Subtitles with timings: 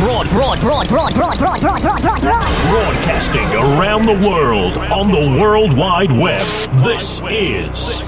[0.00, 2.22] Broad, broad, broad, broad, broad, broad, broad, broad, broad, broad.
[2.70, 6.40] Broadcasting around the world on the World Wide Web.
[6.82, 8.02] This is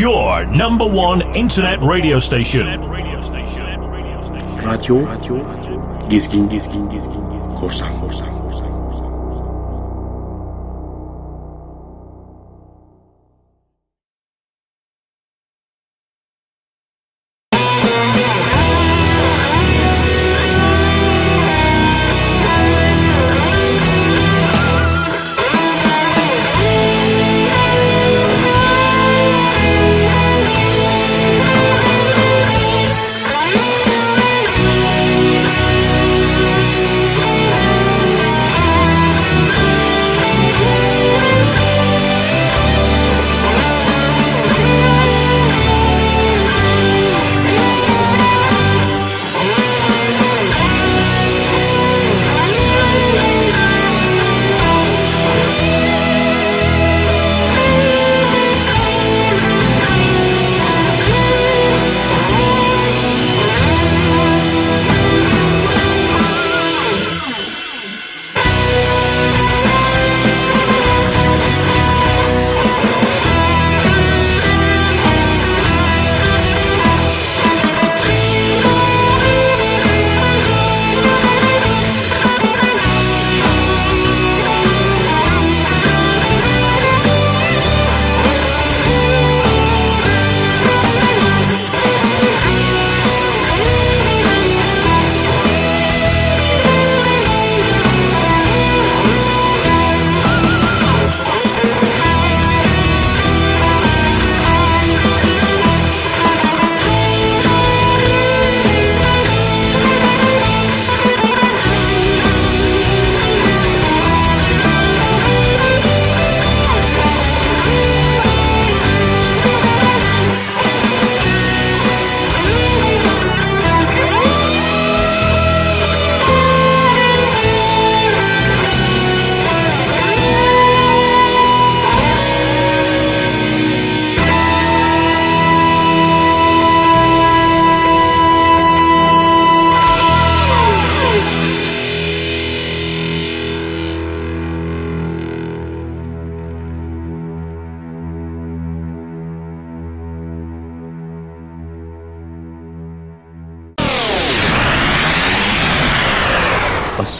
[0.00, 2.66] your number one internet radio station.
[4.62, 5.42] Radyo, radyo,
[6.08, 8.37] gezgin, gezgin, gezgin, gezgin, korsan, korsan,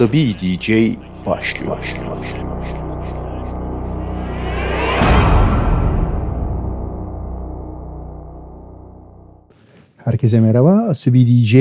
[0.09, 0.97] Asabi DJ
[1.27, 1.77] başlıyor.
[9.97, 10.73] Herkese merhaba.
[10.73, 11.55] Asabi DJ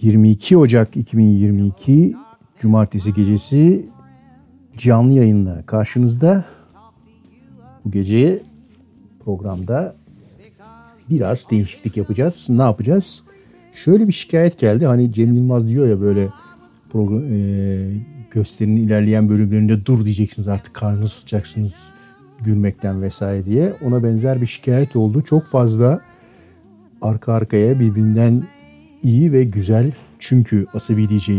[0.00, 2.16] 22 Ocak 2022
[2.60, 3.88] Cumartesi gecesi
[4.76, 6.44] canlı yayınla karşınızda.
[7.84, 8.42] Bu gece
[9.24, 9.94] programda
[11.10, 12.46] biraz değişiklik yapacağız.
[12.50, 13.22] Ne yapacağız?
[13.72, 14.86] Şöyle bir şikayet geldi.
[14.86, 16.28] Hani Cem Yılmaz diyor ya böyle
[16.92, 17.90] program, e,
[18.30, 21.92] gösterinin ilerleyen bölümlerinde dur diyeceksiniz artık karnınızı tutacaksınız
[22.40, 23.72] gülmekten vesaire diye.
[23.84, 25.22] Ona benzer bir şikayet oldu.
[25.22, 26.00] Çok fazla
[27.02, 28.46] arka arkaya birbirinden
[29.02, 31.30] iyi ve güzel çünkü Asabi DJ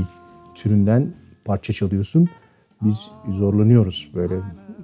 [0.56, 1.14] türünden
[1.46, 2.30] parça çalıyorsun.
[2.82, 4.36] Biz zorlanıyoruz böyle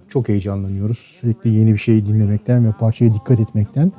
[0.10, 3.92] çok heyecanlanıyoruz sürekli yeni bir şey dinlemekten ve parçaya dikkat etmekten.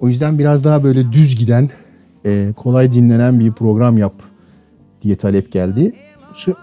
[0.00, 1.70] O yüzden biraz daha böyle düz giden
[2.26, 4.14] e, kolay dinlenen bir program yap
[5.02, 5.92] diye talep geldi.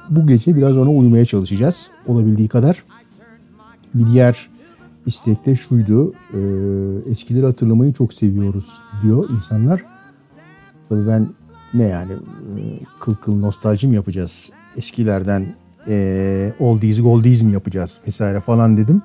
[0.09, 2.83] Bu gece biraz ona uymaya çalışacağız olabildiği kadar.
[3.93, 4.49] Bir diğer
[5.05, 6.13] istek de şuydu.
[6.33, 6.39] E,
[7.11, 9.85] eskileri hatırlamayı çok seviyoruz diyor insanlar.
[10.89, 11.27] Tabii ben
[11.73, 12.61] ne yani e,
[12.99, 14.51] kıl kıl nostalji mi yapacağız?
[14.77, 15.45] Eskilerden
[15.87, 19.01] e, oldies goldies mi yapacağız vesaire falan dedim.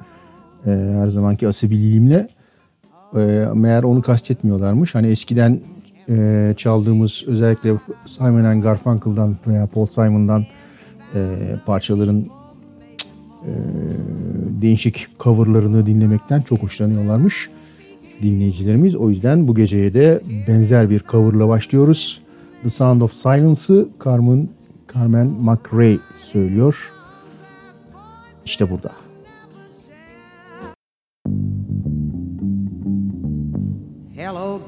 [0.66, 2.28] E, her zamanki asabiliğimle.
[3.16, 4.94] E, meğer onu kastetmiyorlarmış.
[4.94, 5.61] Hani eskiden
[6.08, 7.72] e, çaldığımız özellikle
[8.06, 10.46] Simon and Garfunkel'dan veya Paul Simon'dan
[11.14, 12.26] e, parçaların
[13.46, 13.52] e,
[14.62, 17.50] değişik coverlarını dinlemekten çok hoşlanıyorlarmış
[18.22, 18.94] dinleyicilerimiz.
[18.94, 22.22] O yüzden bu geceye de benzer bir coverla başlıyoruz.
[22.62, 24.48] The Sound of Silence'ı Carmen,
[24.94, 26.93] Carmen McRae söylüyor.
[28.44, 29.01] İşte burada.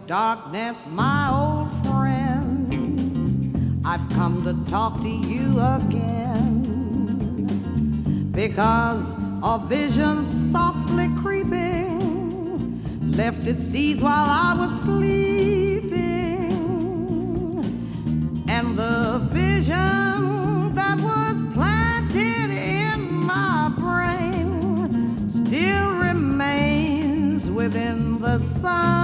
[0.07, 3.81] Darkness, my old friend.
[3.87, 6.63] I've come to talk to you again.
[8.33, 16.51] Because a vision softly creeping left its seeds while I was sleeping,
[18.49, 29.04] and the vision that was planted in my brain still remains within the sound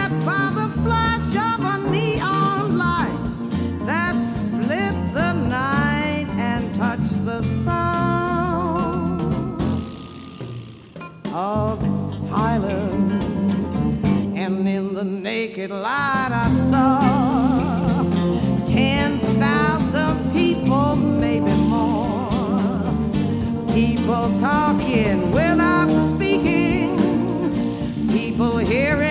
[7.01, 9.21] the sound
[11.33, 11.83] of
[12.29, 13.85] silence.
[14.35, 16.99] And in the naked light, I saw
[18.65, 22.29] 10,000 people, maybe more.
[23.73, 26.97] People talking without speaking,
[28.09, 29.10] people hearing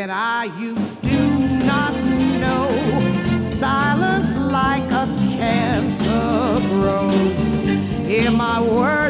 [0.00, 1.22] said I, you do
[1.66, 1.92] not
[2.40, 2.68] know.
[3.42, 5.06] Silence like a
[5.36, 7.38] cancer grows.
[8.06, 9.09] Hear my words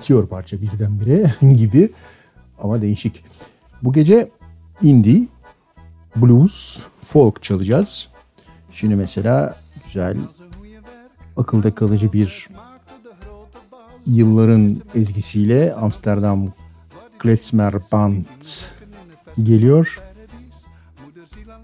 [0.00, 1.92] bitiyor parça birdenbire gibi
[2.58, 3.24] ama değişik.
[3.82, 4.30] Bu gece
[4.82, 5.28] indie,
[6.16, 8.08] blues, folk çalacağız.
[8.70, 10.16] Şimdi mesela güzel,
[11.36, 12.48] akılda kalıcı bir
[14.06, 16.52] yılların ezgisiyle Amsterdam
[17.18, 18.24] Klezmer Band
[19.42, 20.00] geliyor.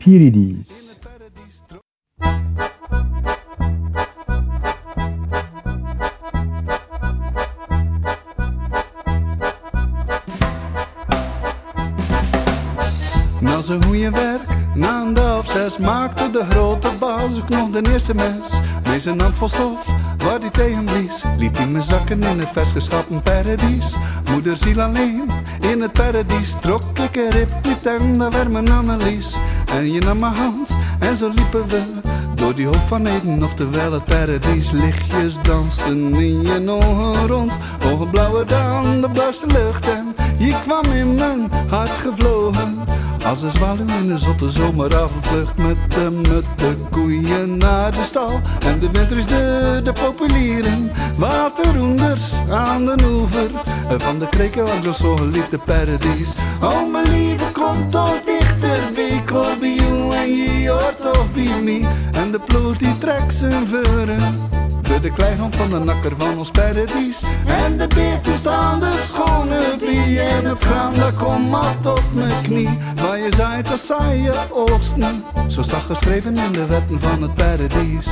[0.01, 1.01] Pirides.
[13.67, 14.43] Zijn goede werk,
[14.75, 18.61] na een dag zes, maakte de grote baas ook nog de eerste mes.
[18.85, 19.87] Met zijn hand vol stof,
[20.19, 23.97] waar hij tegen blies, liet hij me zakken in het vers geschapen paradies.
[24.31, 25.31] Moeder ziel alleen,
[25.61, 29.37] in het paradies, trok ik er niet en daar werd mijn Annelies.
[29.67, 31.83] En je nam mijn hand, en zo liepen we
[32.37, 34.71] door die hoofd van Eden, oftewel het paradies.
[34.71, 37.53] Lichtjes dansten in je ogen rond,
[37.93, 39.89] ogen blauwer dan de blauwste lucht.
[39.89, 42.79] En je kwam in mijn hart gevlogen.
[43.27, 48.41] Als een zwaluw in een zotte zomeravondvlucht met de mutte koeien naar de stal.
[48.67, 53.51] En de winter is de, de populieren, waterroenders aan de oever.
[53.99, 56.33] Van de kreken langs zo geliefde paradies.
[56.63, 58.56] Oh mijn lieve, kom toch dichter,
[59.27, 61.85] ik hoor bij jou en je hoort toch bij mij.
[62.13, 64.49] En de ploeg die trekt zijn veuren.
[64.83, 69.61] Door de kleihand van de nakker van ons paradies En de beerten staan de schone
[69.79, 72.79] brie En het graan dat komt maar tot mijn knie.
[73.03, 75.25] Waar je zaait, dat zaai je oogsten.
[75.47, 78.07] Zo staat geschreven in de wetten van het paradies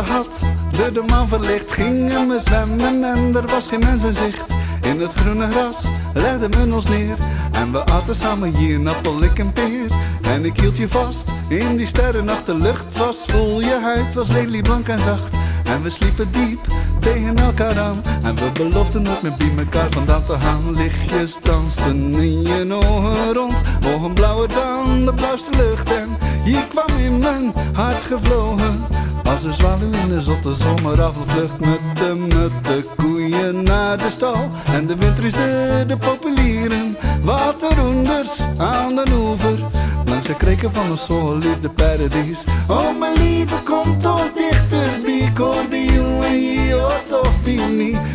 [0.00, 0.38] Had,
[0.70, 4.44] door de maan verlicht, gingen we zwemmen en er was geen mens in zicht.
[4.82, 5.84] In het groene gras
[6.14, 7.16] legden we ons neer
[7.52, 9.86] en we aten samen hier een ik en peer.
[10.22, 14.28] En ik hield je vast in die sterrennacht, de lucht was vol, je huid was
[14.28, 15.34] lelieblank en zacht.
[15.64, 16.66] En we sliepen diep
[17.00, 18.02] tegen elkaar aan.
[18.22, 20.74] En we beloften nooit meer bij elkaar vandaan te gaan.
[20.74, 23.54] Lichtjes dansten in je ogen rond.
[23.94, 25.92] Ogen blauwer dan de blauwste lucht.
[25.92, 29.01] En je kwam in mijn hart gevlogen.
[29.32, 34.48] Als een zwaluw in de zotte zomerafvlucht met de, met de koeien naar de stal.
[34.64, 39.58] En de winter is de, de populieren, waterhoenders aan de oever.
[40.06, 42.44] Langs de kreken van een zo liefde paradies.
[42.68, 47.30] Oh mijn lieve, kom toch dichter, ik hoor bij jou en je toch.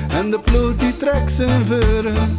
[0.07, 2.37] En de ploeg die trekt zijn veuren.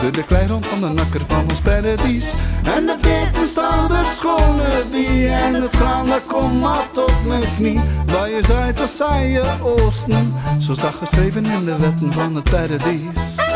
[0.00, 2.32] Door de kleirond van de nakker van ons paradies.
[2.64, 5.28] En de beken staan er schone bij.
[5.28, 7.80] En het graan dat komt maar tot mijn knie.
[8.06, 10.34] Waar je zuid, dat zij oosten.
[10.58, 13.49] Zo staat geschreven in de wetten van het paradies.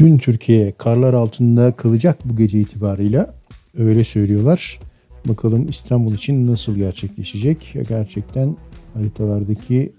[0.00, 3.34] Bütün Türkiye karlar altında kalacak bu gece itibarıyla
[3.78, 4.80] öyle söylüyorlar.
[5.24, 7.74] Bakalım İstanbul için nasıl gerçekleşecek?
[7.88, 8.56] Gerçekten
[8.94, 9.92] haritalardaki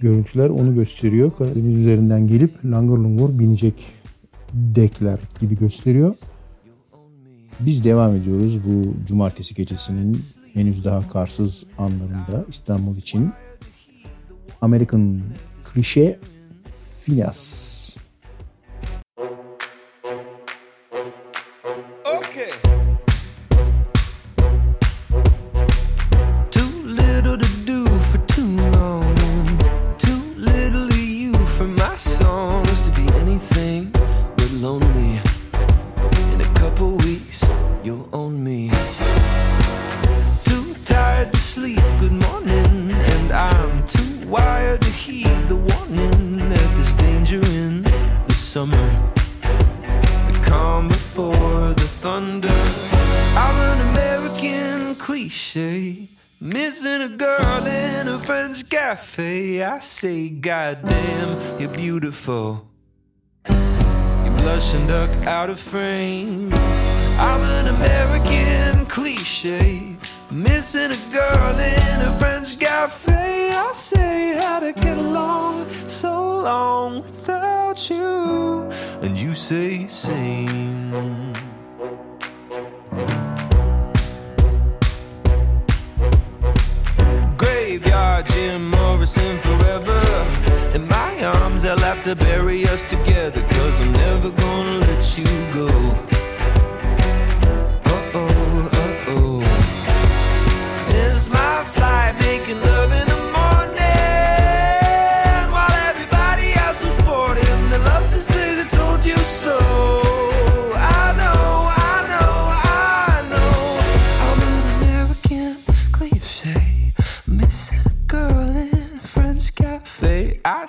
[0.00, 1.32] görüntüler onu gösteriyor.
[1.38, 3.74] Karadeniz üzerinden gelip langır lungur binecek
[4.52, 6.14] dekler gibi gösteriyor.
[7.60, 10.22] Biz devam ediyoruz bu cumartesi gecesinin
[10.54, 13.30] henüz daha karsız anlarında İstanbul için.
[14.60, 15.20] American
[15.72, 16.18] klişe
[17.04, 17.83] Phineas.
[32.24, 33.90] Songs to be anything
[34.36, 35.12] but lonely.
[36.32, 37.40] In a couple weeks,
[37.84, 38.70] you'll own me.
[40.48, 46.68] Too tired to sleep, good morning, and I'm too wired to heed the warning that
[46.76, 47.82] there's danger in
[48.28, 48.88] the summer
[50.28, 52.60] the calm before the thunder.
[53.44, 56.03] I'm an American cliche,
[56.44, 59.62] missing a girl in a French cafe.
[59.62, 62.68] I say, goddamn, you're beautiful.
[63.48, 66.52] You blush and duck out of frame.
[66.52, 69.96] I'm an American cliche,
[70.30, 73.50] missing a girl in a French cafe.
[73.50, 78.68] I say, how to get along so long without you,
[79.00, 81.43] and you say same.
[87.74, 90.00] Graveyard Jim Morrison forever.
[90.74, 93.42] In my arms, they'll have to bury us together.
[93.48, 96.13] Cause I'm never gonna let you go.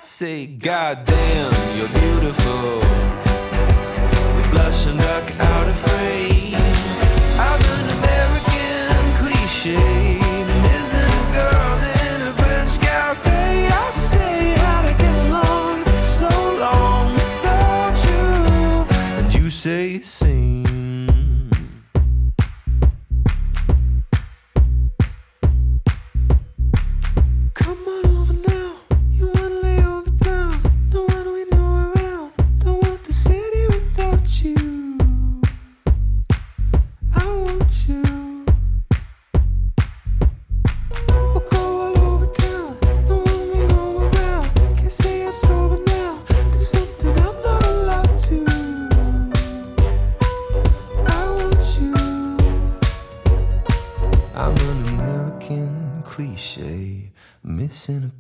[0.06, 2.80] Say, goddamn, you're beautiful.
[4.36, 6.25] We blush and duck out of frame.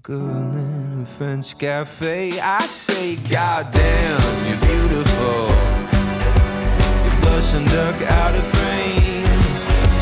[0.05, 2.39] girl in a French cafe.
[2.39, 5.47] I say, Goddamn, you're beautiful.
[7.03, 9.25] You blush and duck out of frame.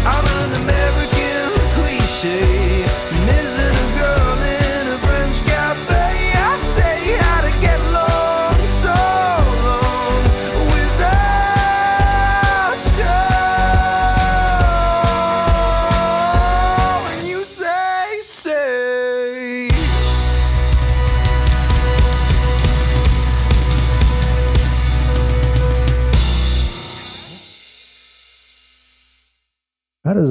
[0.06, 2.84] I'm an American cliche,
[3.28, 4.23] missing a girl.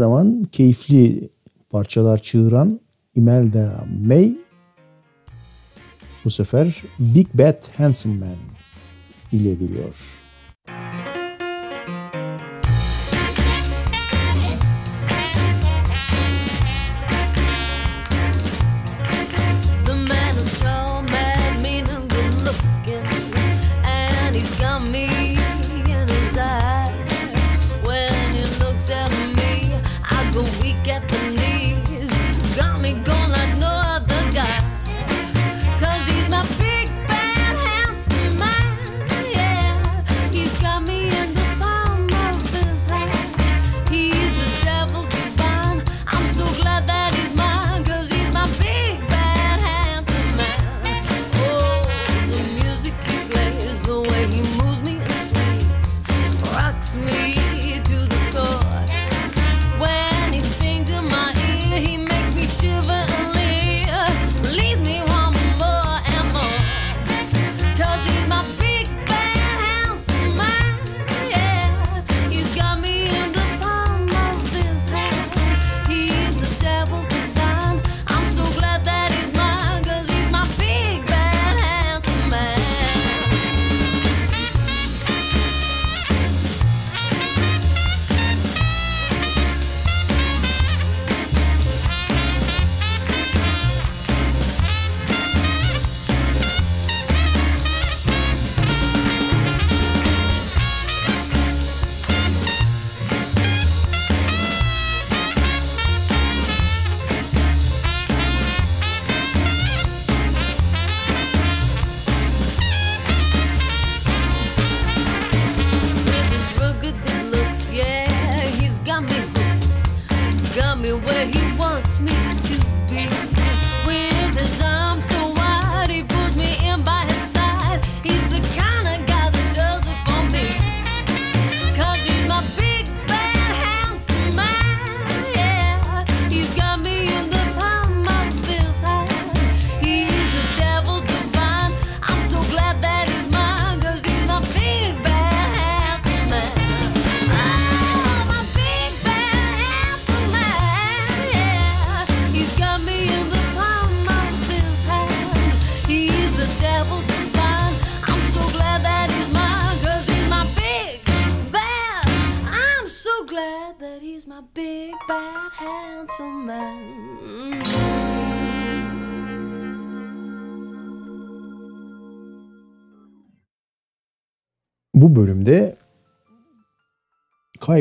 [0.02, 1.30] zaman keyifli
[1.70, 2.80] parçalar çığıran
[3.14, 4.36] Imelda May
[6.24, 8.36] bu sefer Big Bad Handsome Man
[9.32, 10.21] ile geliyor.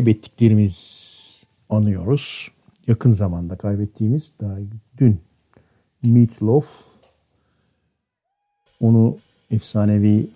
[0.01, 2.51] kaybettiklerimiz anıyoruz.
[2.87, 4.57] Yakın zamanda kaybettiğimiz daha
[4.97, 5.21] dün
[6.03, 6.65] Meatloaf
[8.79, 9.17] onu
[9.51, 10.27] efsanevi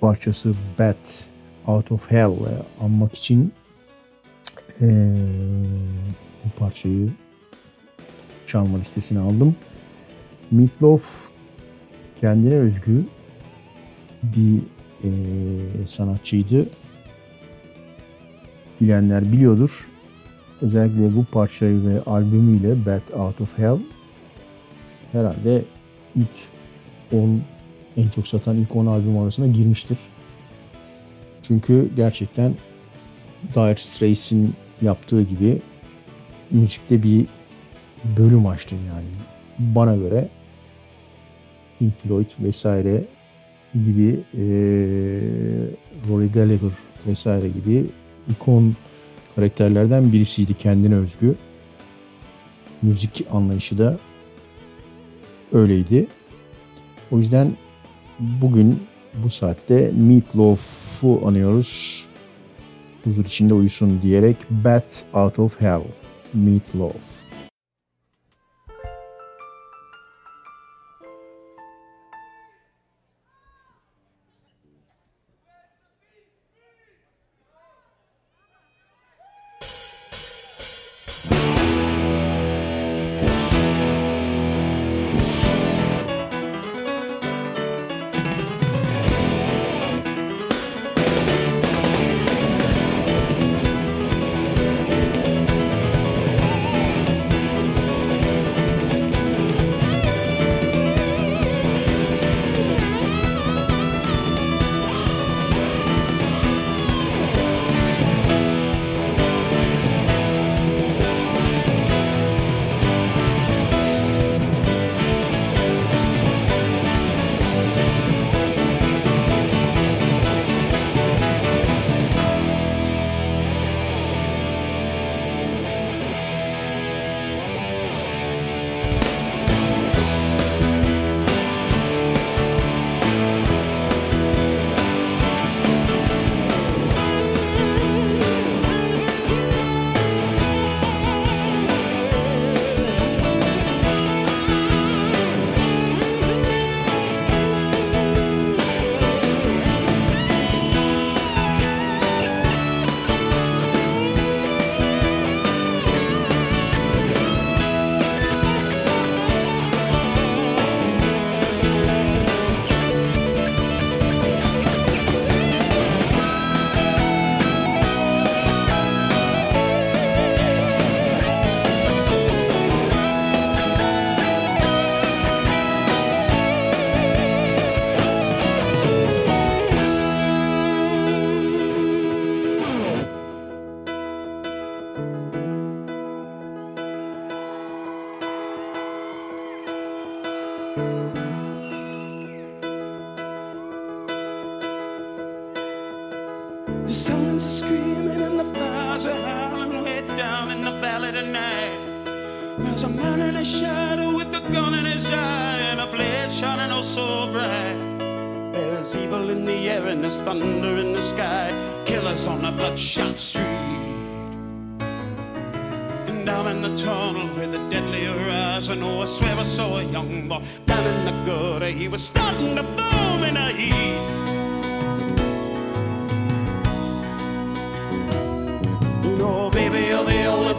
[0.00, 1.26] parçası Bat
[1.66, 2.32] Out of Hell
[2.80, 3.52] anmak için
[4.80, 5.16] ee,
[6.44, 7.12] bu parçayı
[8.46, 9.56] çalma listesine aldım.
[10.50, 11.30] Meatloaf
[12.20, 13.04] kendine özgü
[14.22, 14.62] bir
[15.04, 15.10] e,
[15.86, 16.68] sanatçıydı
[18.80, 19.88] bilenler biliyordur.
[20.62, 23.78] Özellikle bu parçayı ve albümüyle Bad Out of Hell
[25.12, 25.64] herhalde
[26.16, 26.30] ilk
[27.12, 27.40] 10
[27.96, 29.98] en çok satan ilk 10 albüm arasına girmiştir.
[31.42, 32.54] Çünkü gerçekten
[33.54, 35.62] Dire Straits'in yaptığı gibi
[36.50, 37.26] müzikte bir
[38.18, 39.06] bölüm açtın yani.
[39.58, 40.28] Bana göre
[41.78, 43.04] Pink Floyd vesaire
[43.74, 44.42] gibi e,
[46.08, 46.70] Rory Gallagher
[47.06, 47.86] vesaire gibi
[48.30, 48.76] ikon
[49.34, 51.34] karakterlerden birisiydi kendine özgü.
[52.82, 53.98] Müzik anlayışı da
[55.52, 56.06] öyleydi.
[57.10, 57.52] O yüzden
[58.20, 58.82] bugün
[59.24, 62.06] bu saatte Meatloaf'u anıyoruz.
[63.04, 65.82] Huzur içinde uyusun diyerek Bat Out of Hell.
[66.34, 67.17] Meatloaf.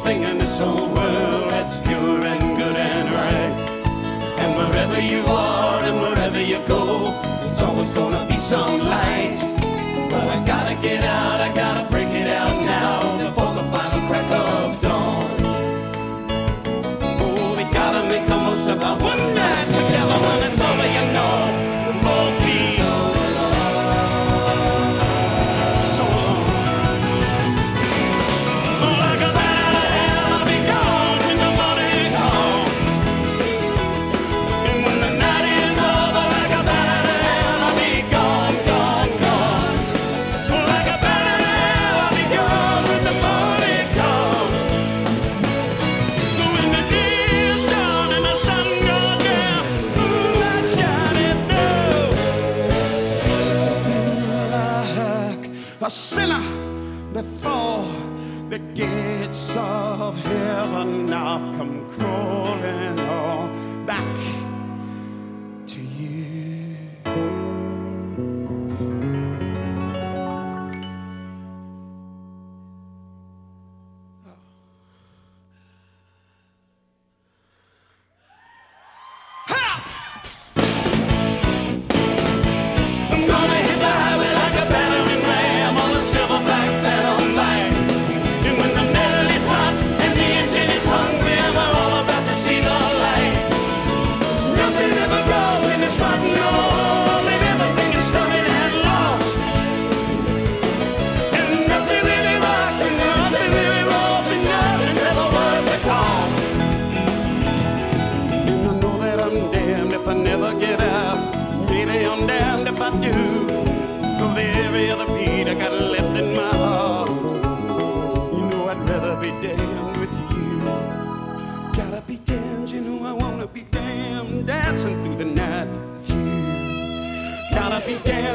[0.04, 3.60] Thing in this whole world that's pure and good and right.
[4.42, 7.14] And wherever you are and wherever you go,
[7.46, 9.40] it's always gonna be some light.
[10.10, 11.54] But I gotta get out, I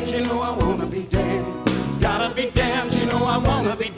[0.04, 1.46] But you know I wanna be damned.
[1.98, 3.88] Gotta be damned, you know I wanna be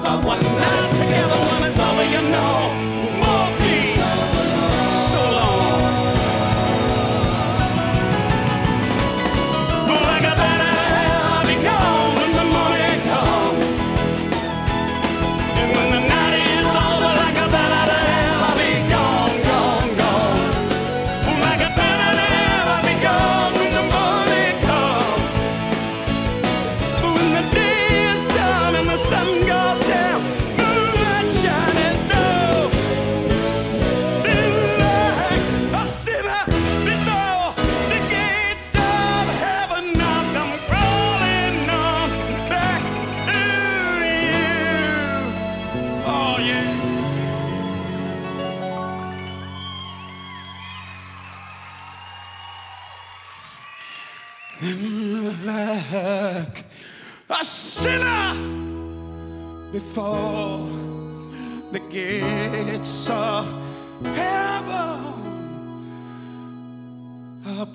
[0.00, 0.37] pa'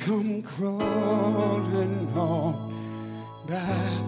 [0.05, 4.03] come crawling on back.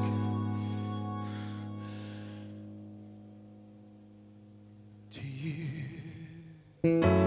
[5.11, 5.21] to
[6.83, 7.24] you.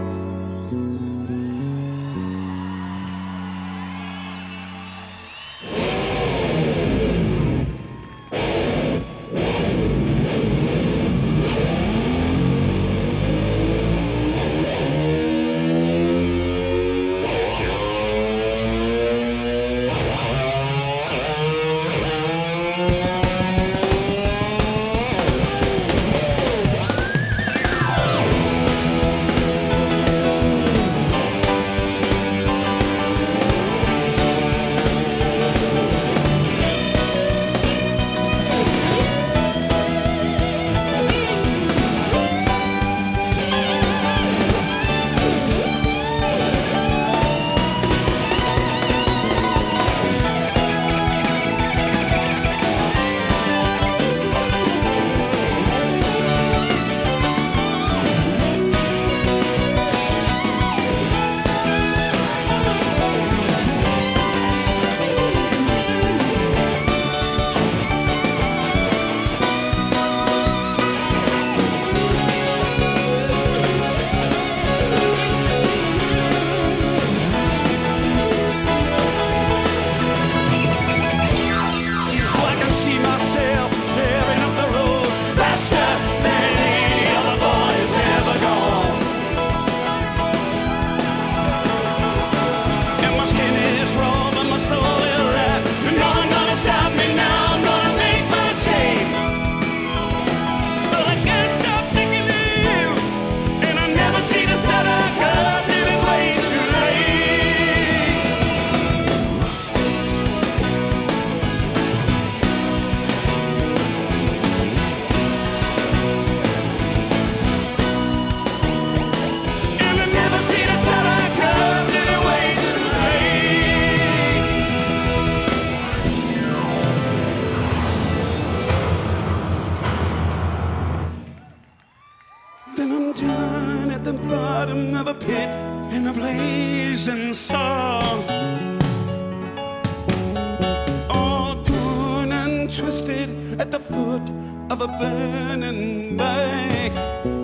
[142.70, 144.22] twisted at the foot
[144.70, 147.37] of a burning bank.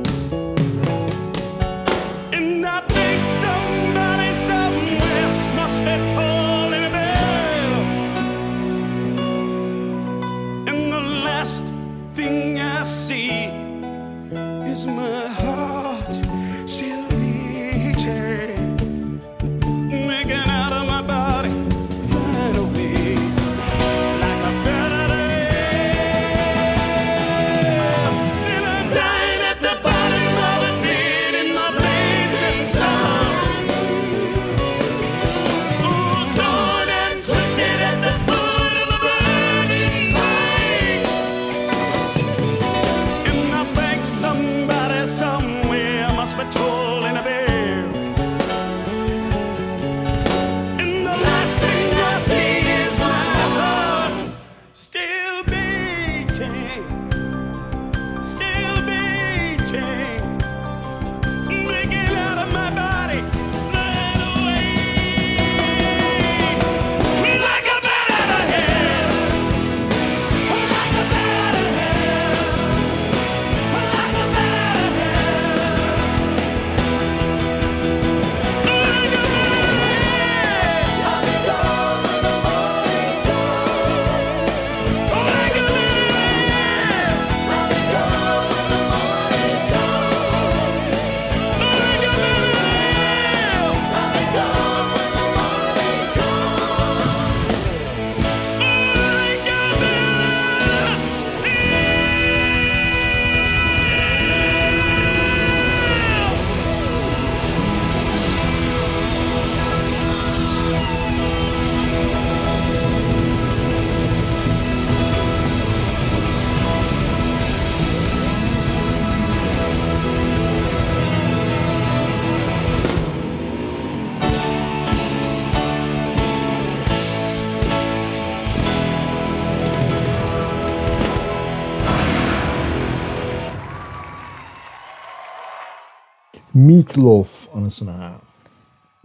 [136.96, 138.12] Lindelof anısına.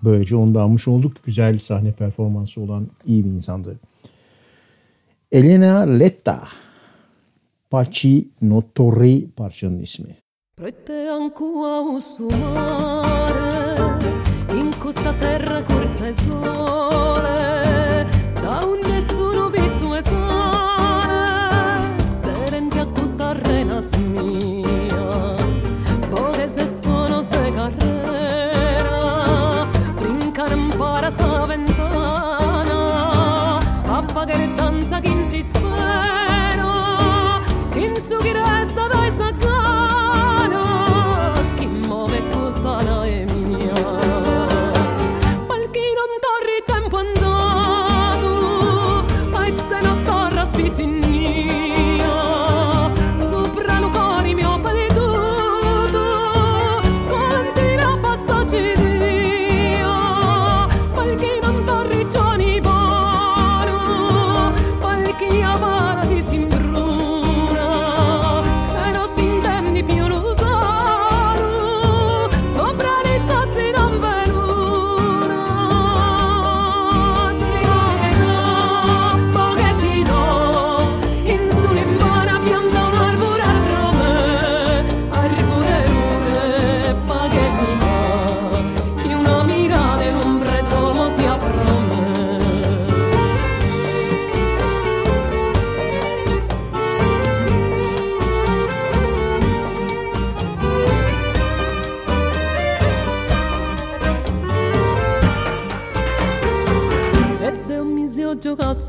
[0.03, 1.23] Böylece onu da almış olduk.
[1.23, 3.79] Güzel sahne performansı olan iyi bir insandı.
[5.31, 6.43] Elena Letta.
[7.69, 10.15] Paci Notori parçanın ismi.
[10.57, 12.59] Prettean cu ausumare
[14.57, 17.78] In custa terra curza e sole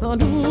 [0.01, 0.50] salud.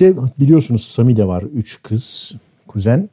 [0.00, 1.42] de biliyorsunuz Sami de var.
[1.42, 2.34] Üç kız,
[2.66, 3.08] kuzen.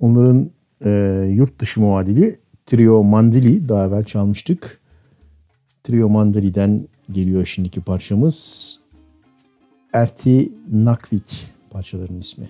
[0.00, 0.50] Onların
[0.84, 0.90] e,
[1.34, 3.68] yurt dışı muadili Trio Mandili.
[3.68, 4.80] Daha evvel çalmıştık.
[5.84, 8.78] Trio Mandili'den geliyor şimdiki parçamız.
[9.92, 12.48] Erti Nakvik parçaların ismi.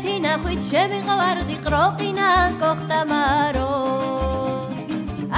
[0.00, 3.72] ერთი ნახვით შემიყვარდი ყროყინად კოხტამარო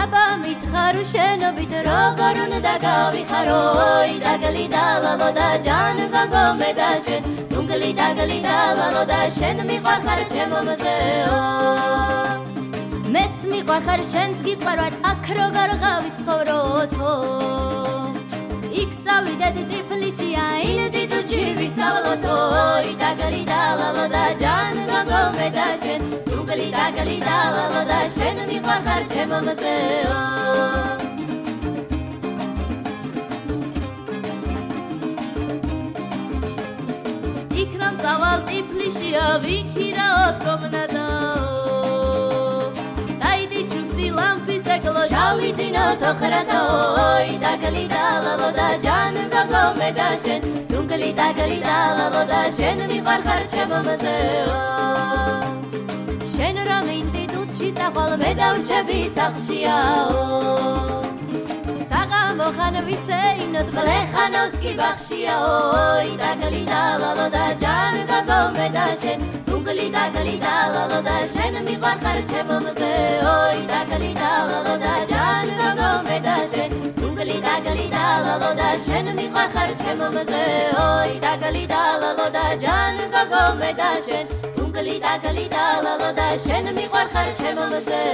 [0.02, 3.58] აბა მითხარო შენობით როგორ უნდა გავიხარო?
[3.86, 10.60] ой დაგლი დალალო და ჯან გოგომე და შენ დუგლი დაგლი დალალო და შენ მიყვარხარ ჩემო
[10.68, 11.42] მზეო
[13.14, 17.12] მეც მიყვარხარ შენს გიყვარვარ აქ როგორ გავიცხოვროთო
[18.82, 26.02] იქ წავიდეთ ტიფლისია ილდით ჩივისავლოთო ოი დაგალი დალალო და ჯანმა გომედა შენ.
[26.42, 30.20] დუგლი დაგალი დალალო და შენ მიყვარხარ ჩემო მზეო
[37.62, 40.91] იქ რომ წავალ ტიფლიშიო ვიქირაოთ კომნატ
[45.52, 46.60] იცინო თოხრატო
[47.04, 50.42] ოი დაგლი დალალო და ჯან გაგომე და შენ.
[50.72, 54.16] დუნგლი დაგლი დალალო და შენ მიყარხარ ჩემო მზე
[56.32, 60.24] შენ რომ ინსტიტუტში წახვალ მე დავრჩები სახლშიაო
[61.92, 69.51] საღამო ხან ვისე ინოთ პლეხანოს კი ბახშიაო ოი დაგლი დალალო და ჯან გაგომე და შენ.
[69.72, 72.94] مليدا قليدا لالو دا شين ميغوار خرج هممزي
[73.30, 76.72] اوي دا قليدا لالو دا جان قبلو ميدا شين
[77.18, 80.46] قليدا قليدا لالو دا شين ميغوار خرج هممزي
[80.82, 84.26] اوي دا قليدا لالو دا جان قبلو ميدا شين
[84.76, 88.04] قليدا قليدا لالو دا شين ميغوار خرج هممزي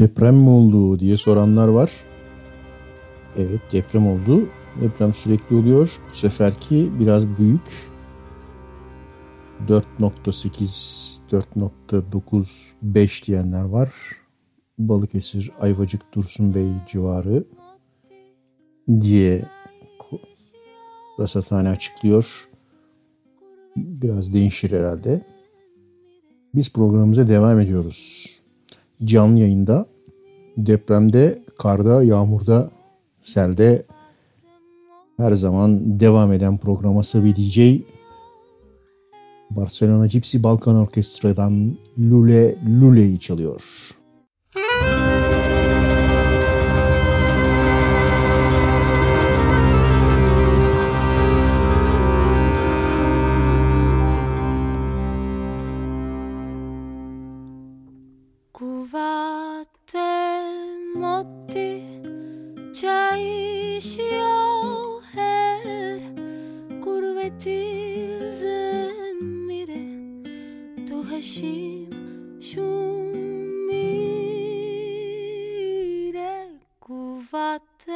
[0.00, 1.90] Deprem mi oldu diye soranlar var.
[3.36, 4.48] Evet deprem oldu.
[4.80, 5.98] Deprem sürekli oluyor.
[6.10, 7.60] Bu seferki biraz büyük.
[9.68, 13.92] 4.8, 4.9, 5 diyenler var.
[14.78, 17.44] Balıkesir, Ayvacık, Dursunbey civarı
[19.00, 19.44] diye
[21.18, 22.48] rasathane açıklıyor.
[23.76, 25.20] Biraz değişir herhalde.
[26.54, 28.26] Biz programımıza devam ediyoruz.
[29.04, 29.86] Canlı yayında
[30.56, 32.70] depremde, karda, yağmurda,
[33.22, 33.82] selde
[35.16, 37.82] her zaman devam eden programa bir DJ
[39.50, 43.62] Barcelona Gypsy Balkan Orkestra'dan Lule Lule'yi çalıyor.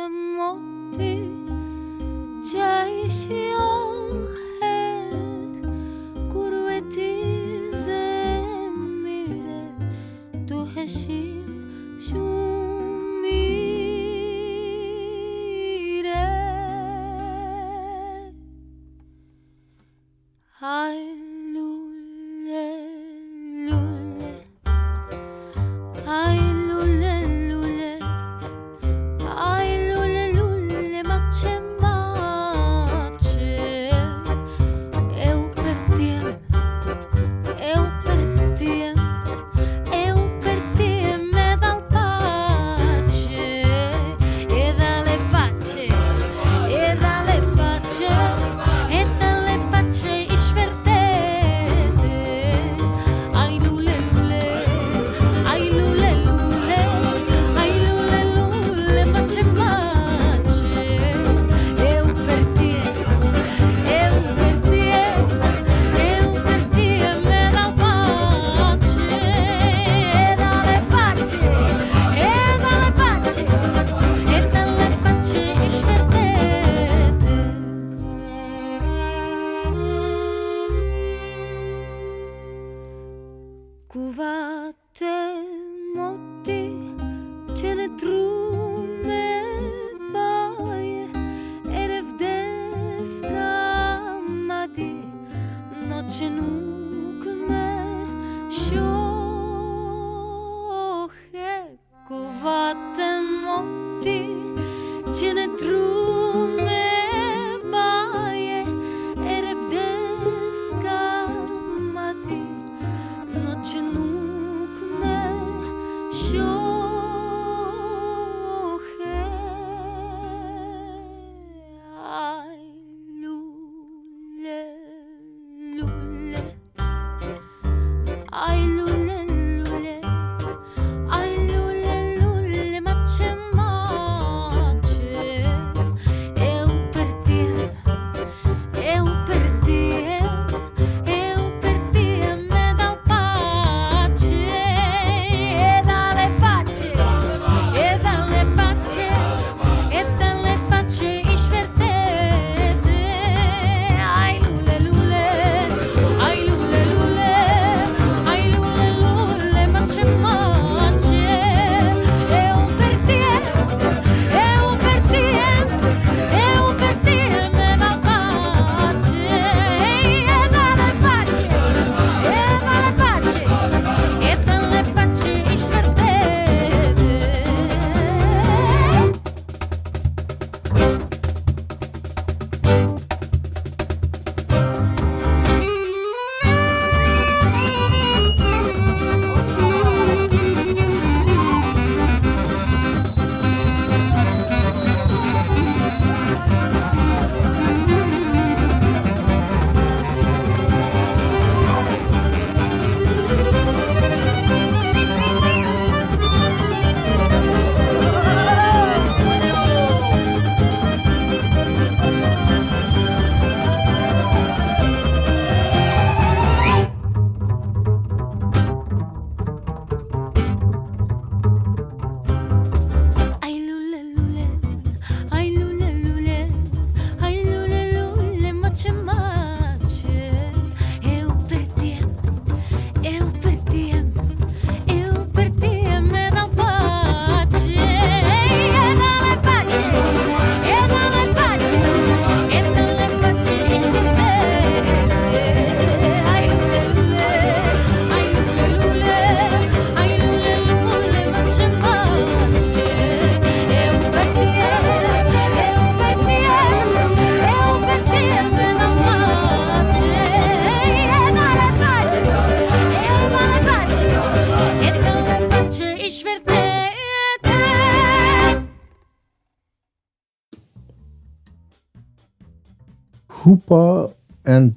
[0.09, 0.57] 머
[0.97, 1.29] 리
[2.41, 3.89] 자이시오
[10.89, 12.58] נשים שוב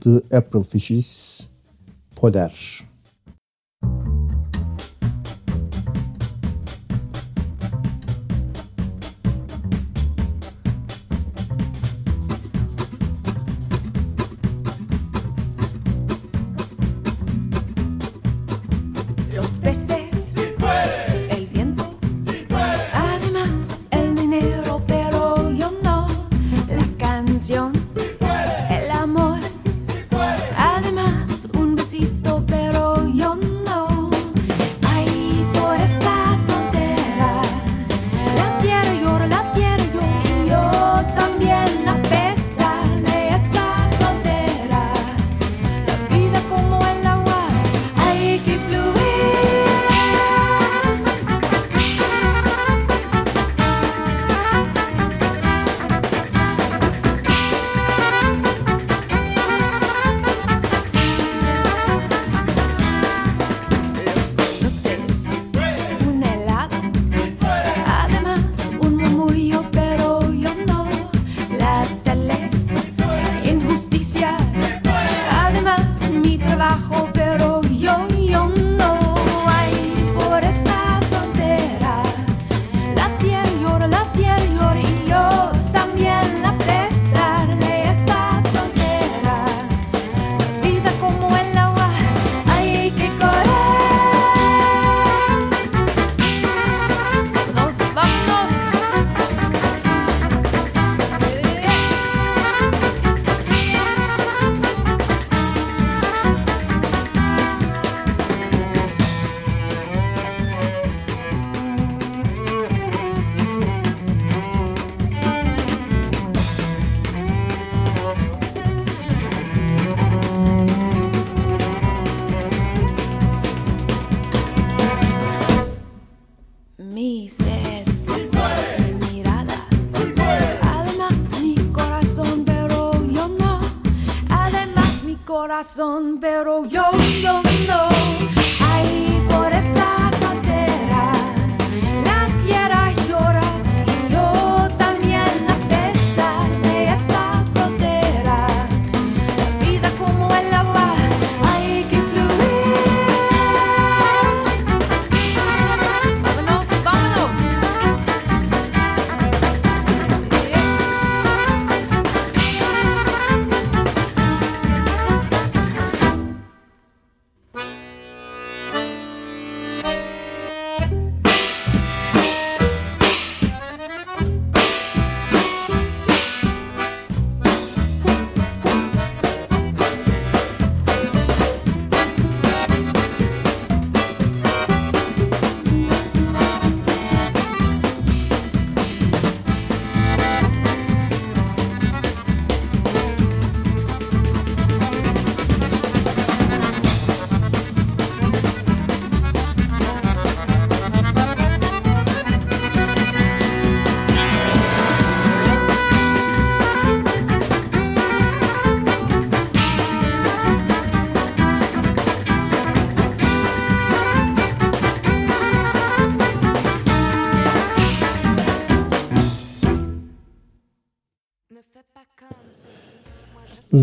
[0.02, 1.48] the April Fishes
[2.16, 2.52] Poder.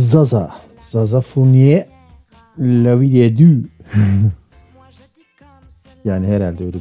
[0.08, 0.48] Zaza.
[0.78, 1.84] Zaza Fournier.
[2.56, 3.68] La vie du.
[6.04, 6.78] yani herhalde öyle.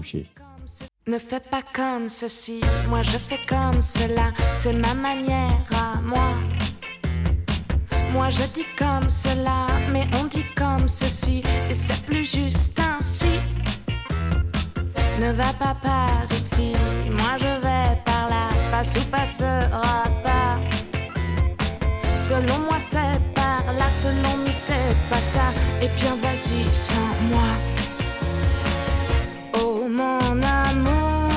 [1.08, 6.30] Ne fais pas comme ceci, moi je fais comme cela, c'est ma manière à moi.
[8.14, 13.40] Moi je dis comme cela, mais on dit comme ceci, et c'est plus juste ainsi.
[15.20, 16.74] Ne va pas par ici,
[17.12, 20.77] moi je vais par là, passe ou passera pas.
[22.28, 27.50] Selon moi c'est par là, selon lui c'est pas ça, et bien vas-y sans moi.
[29.54, 31.32] Oh mon amour,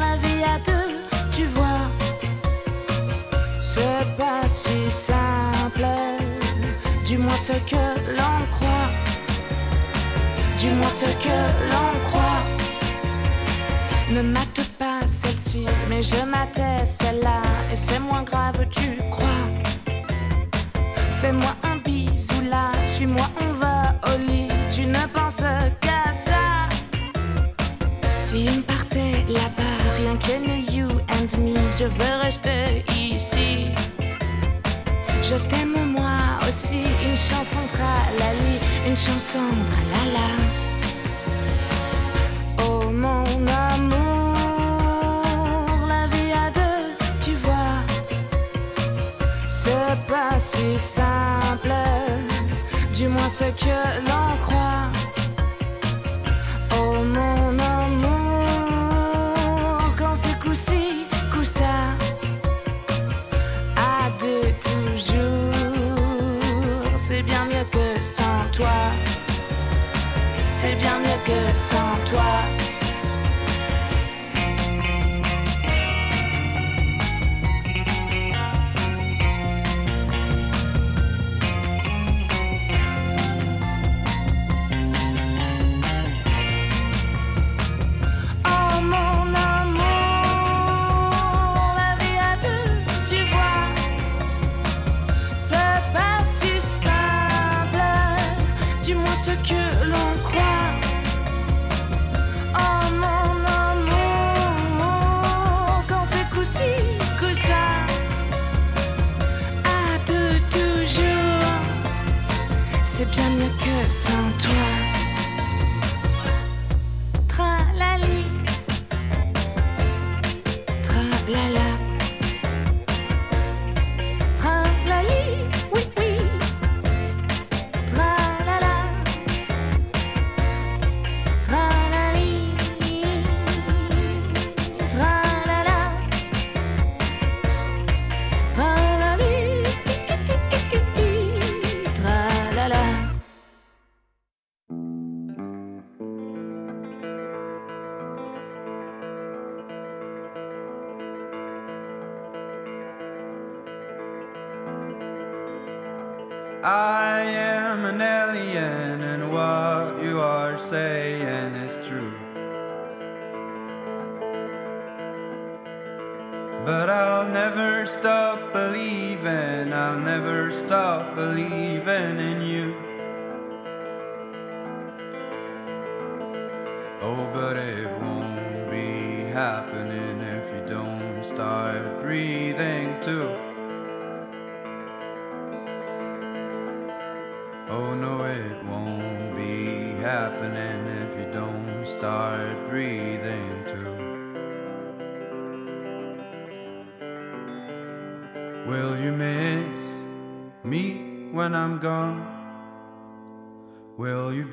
[0.00, 0.96] la vie à deux,
[1.30, 1.82] tu vois,
[3.60, 5.88] c'est pas si simple.
[7.04, 7.84] Dis-moi ce que
[8.16, 8.90] l'on croit,
[10.56, 11.36] dis-moi ce que
[11.70, 12.42] l'on croit.
[14.10, 14.53] Ne m'acte
[15.88, 17.42] mais je m'atteste celle-là
[17.72, 19.46] et c'est moins grave, tu crois?
[21.20, 25.44] Fais-moi un bisou là, suis-moi, on va au lit, tu ne penses
[25.80, 26.68] qu'à ça.
[28.16, 33.68] Si on partait là-bas, rien que nous, you and me, je veux rester ici.
[35.22, 40.63] Je t'aime moi aussi, une chanson tralali, une chanson tralala.
[50.08, 51.72] pas si simple,
[52.92, 54.90] du moins ce que l'on croit.
[56.72, 58.54] Oh mon amour,
[59.98, 61.76] quand c'est coup-ci, coup-ça,
[63.76, 65.52] à deux toujours,
[66.96, 68.92] c'est bien mieux que sans toi.
[70.48, 72.63] C'est bien mieux que sans toi.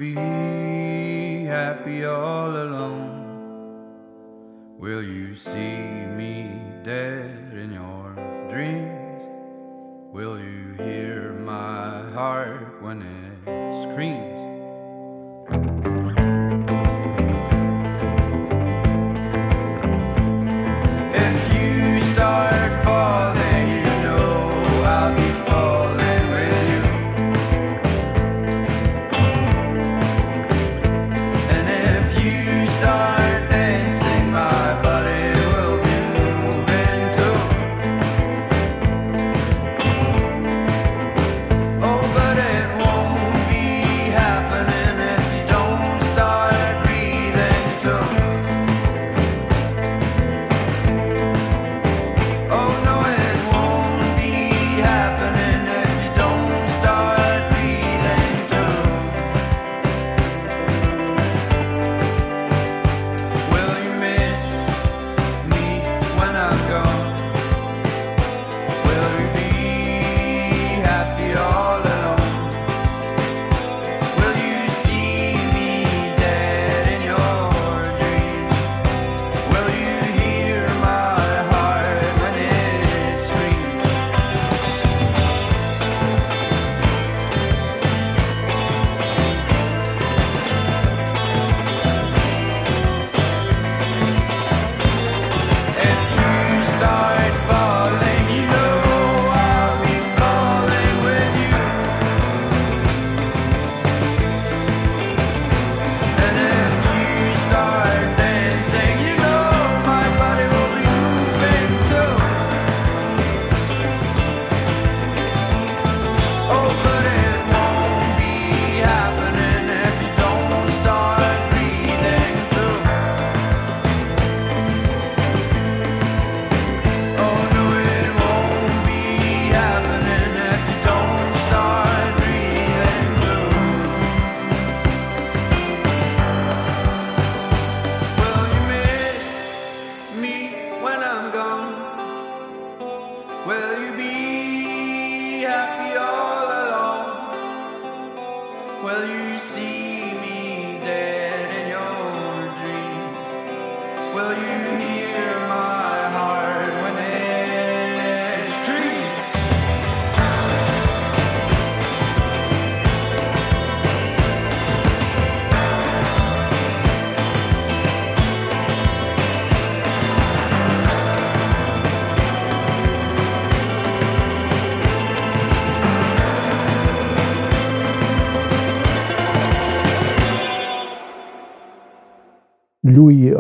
[0.02, 0.31] be.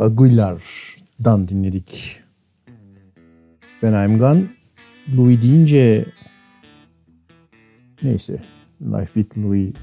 [0.01, 2.19] Aguilar'dan dinledik.
[3.83, 4.43] Ben I'm Gone.
[5.17, 6.05] Louis deyince
[8.03, 8.43] neyse
[8.81, 9.73] Life with Louis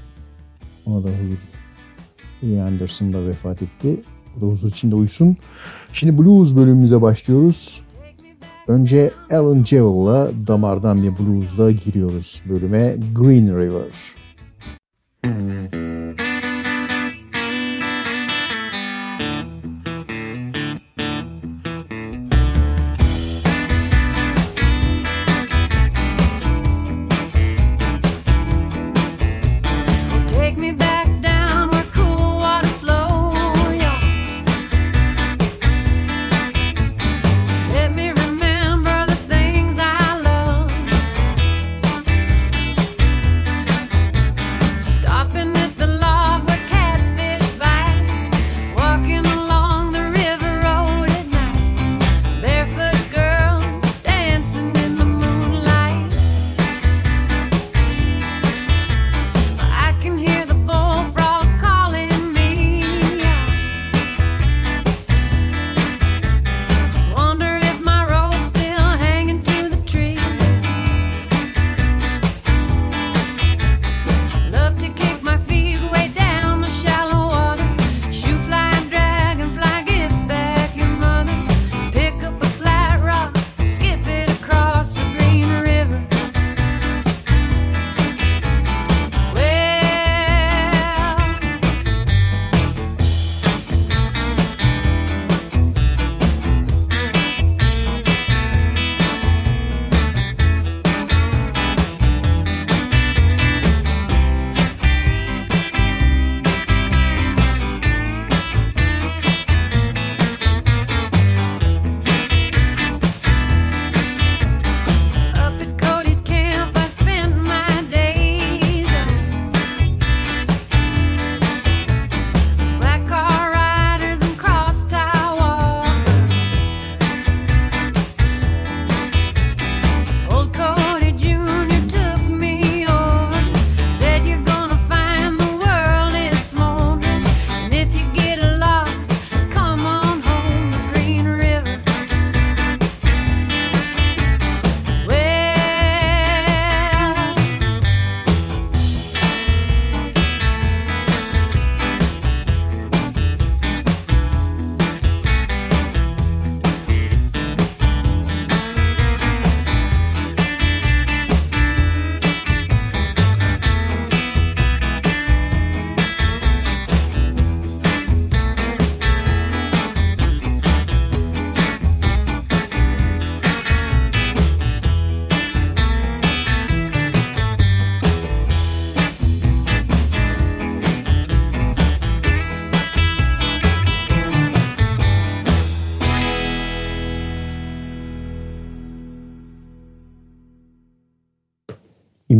[0.85, 1.37] ona da huzur.
[2.43, 4.01] Louis Anderson da vefat etti.
[4.37, 5.37] O da huzur içinde uyusun.
[5.93, 7.81] Şimdi blues bölümümüze başlıyoruz.
[8.67, 12.97] Önce Alan Jewell'la damardan bir bluesla giriyoruz bölüme.
[13.15, 14.18] Green River.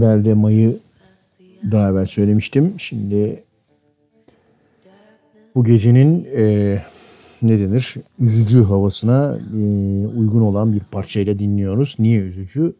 [0.09, 0.77] İmel'de May'ı
[1.71, 2.73] daha evvel söylemiştim.
[2.77, 3.43] Şimdi
[5.55, 6.43] bu gecenin e,
[7.41, 9.61] ne denir üzücü havasına e,
[10.07, 11.95] uygun olan bir parçayla dinliyoruz.
[11.99, 12.73] Niye üzücü?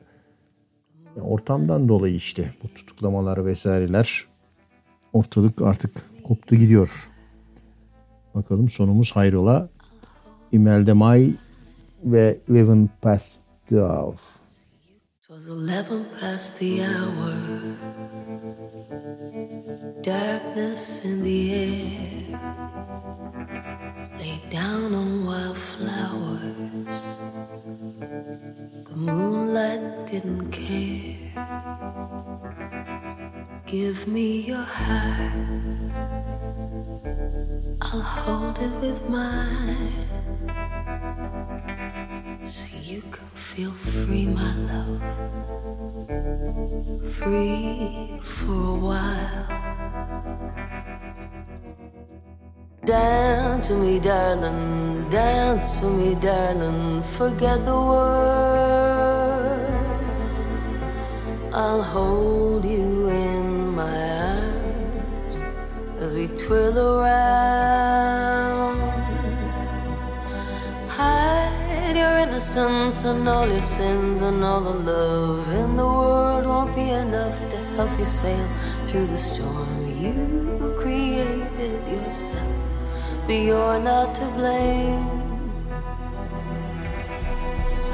[1.17, 4.25] Ya ortamdan dolayı işte bu tutuklamalar vesaireler
[5.13, 5.91] ortalık artık
[6.23, 7.11] koptu gidiyor.
[8.35, 9.69] Bakalım sonumuz hayrola.
[10.51, 11.31] İmel'de May
[12.03, 14.15] ve Eleven Past the Hour.
[14.15, 14.38] Twas
[15.49, 17.33] eleven past the hour,
[20.01, 22.39] darkness in the air,
[24.19, 26.97] laid down on wildflowers.
[28.89, 31.17] The moonlight didn't care.
[33.65, 35.91] Give me your heart,
[37.81, 40.08] I'll hold it with mine.
[42.49, 45.01] So you can feel free, my love.
[47.13, 49.45] Free for a while.
[52.85, 55.07] Dance to me, darling.
[55.11, 57.03] Dance for me, darling.
[57.03, 59.61] Forget the world.
[61.53, 63.93] I'll hold you in my
[64.33, 65.39] arms
[65.99, 67.59] as we twirl around.
[71.89, 76.75] Hide your innocence and all your sins and all the love in the world won't
[76.75, 78.47] be enough to help you sail
[78.85, 82.45] through the storm you created yourself.
[83.25, 85.09] but you're not to blame.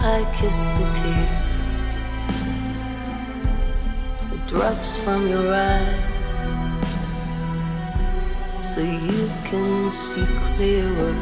[0.02, 1.28] I kiss the tear
[4.30, 5.96] that drops from your eye
[8.60, 11.16] so you can see clearer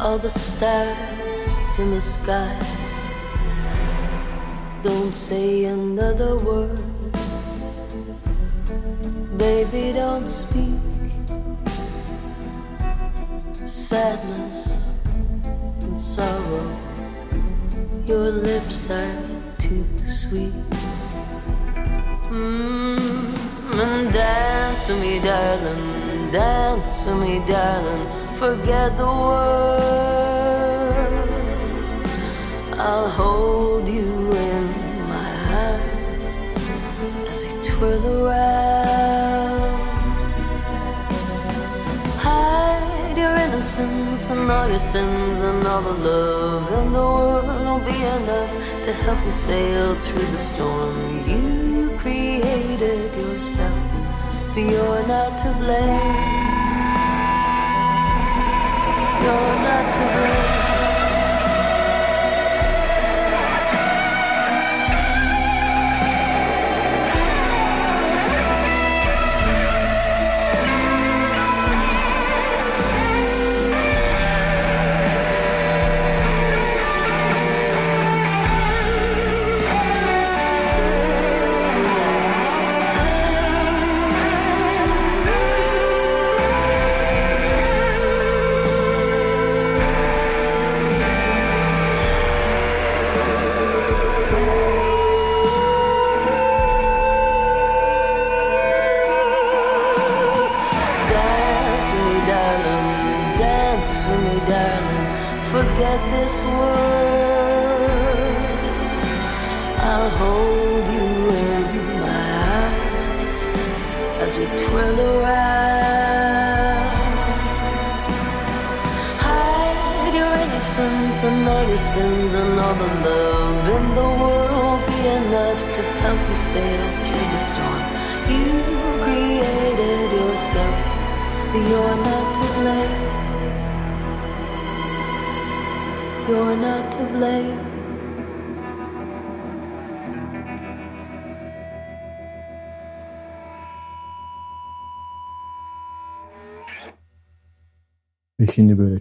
[0.00, 2.56] all the stars in the sky.
[4.82, 6.80] Don't say another word,
[9.36, 10.78] baby, don't speak.
[13.64, 14.92] Sadness
[15.80, 16.76] and sorrow,
[18.06, 19.20] your lips are
[19.58, 20.54] too sweet.
[22.30, 28.17] Mm, dance with me, darling, dance with me, darling.
[28.38, 29.80] Forget the world.
[32.78, 34.64] I'll hold you in
[35.08, 35.30] my
[35.66, 36.52] arms
[37.28, 39.80] as we twirl around.
[42.22, 47.80] Hide your innocence and all your sins and all the love in the world will
[47.80, 48.52] be enough
[48.84, 50.94] to help you sail through the storm.
[51.26, 53.82] You created yourself,
[54.54, 56.57] but you're not to blame.
[59.28, 60.47] So not to blame.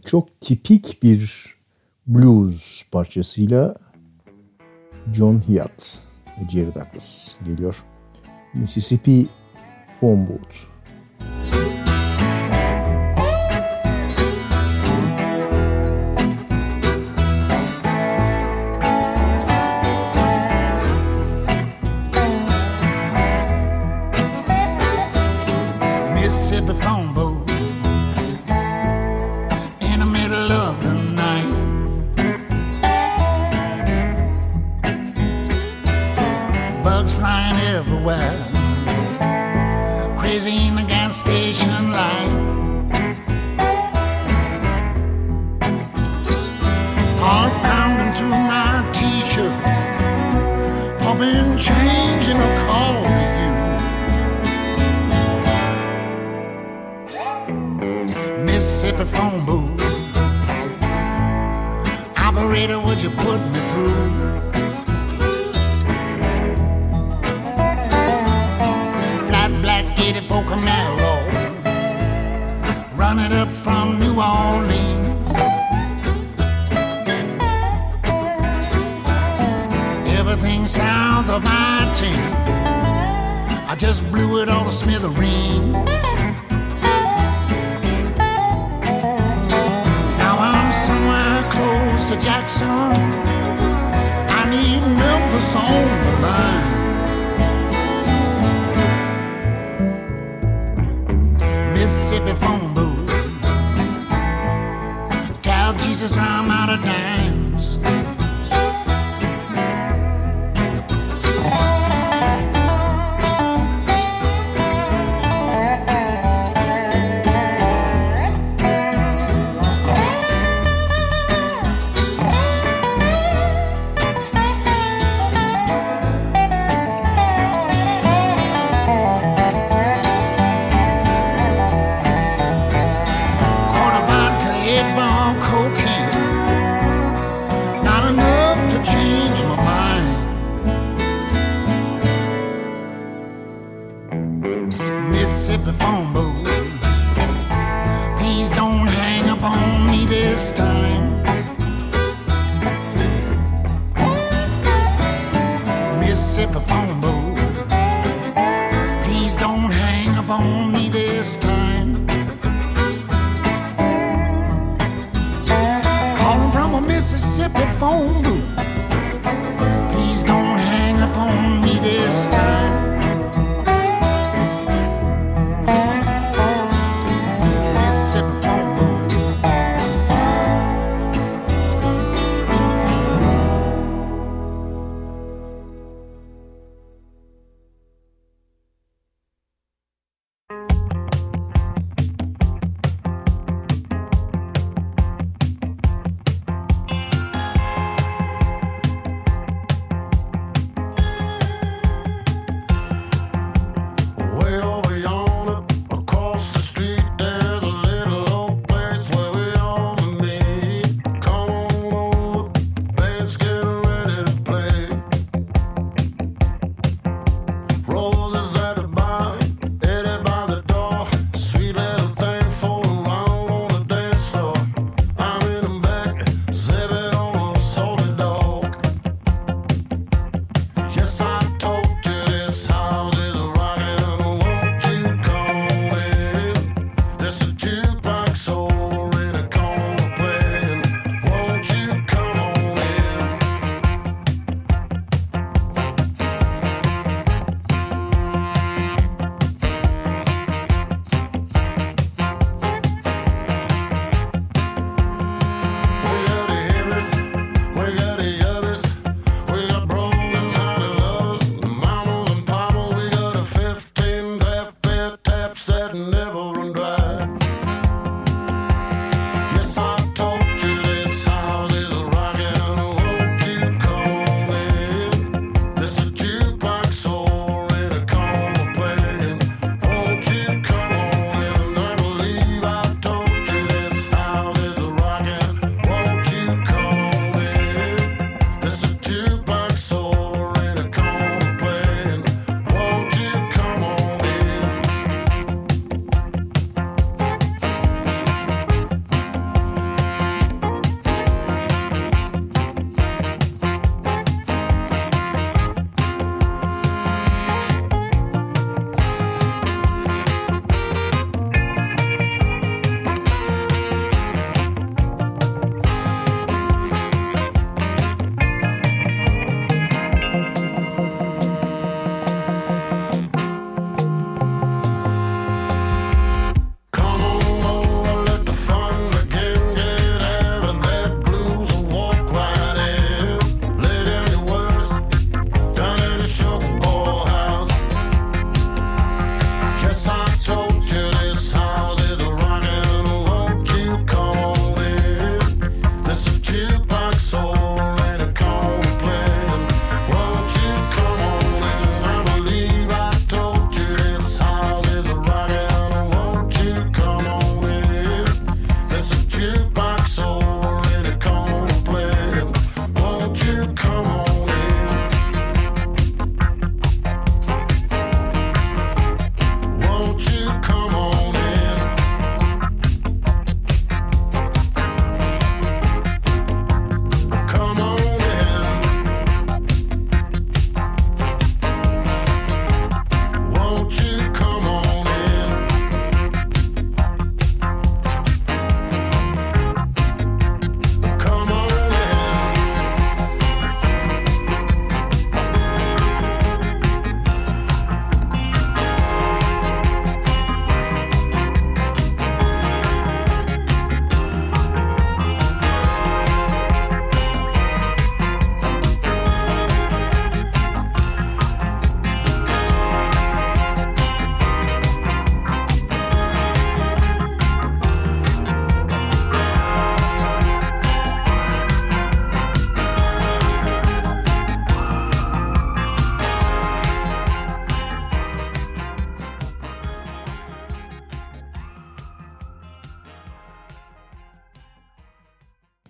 [0.08, 1.46] Çok tipik bir
[2.08, 3.76] blues parçasıyla
[5.14, 6.00] John Hiatt
[6.42, 7.84] ve Jerry Douglas geliyor.
[8.54, 9.28] Mississippi
[10.00, 10.77] Phone Booth.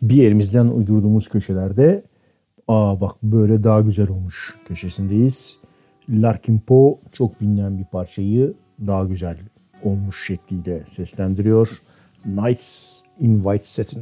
[0.01, 2.03] bir yerimizden uydurduğumuz köşelerde
[2.67, 5.59] aa bak böyle daha güzel olmuş köşesindeyiz.
[6.09, 8.53] Larkin Poe çok bilinen bir parçayı
[8.87, 9.37] daha güzel
[9.83, 11.81] olmuş şekliyle seslendiriyor.
[12.25, 14.01] Nights in White Satin.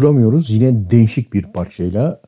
[0.00, 0.50] tutturamıyoruz.
[0.50, 2.20] Yine değişik bir parçayla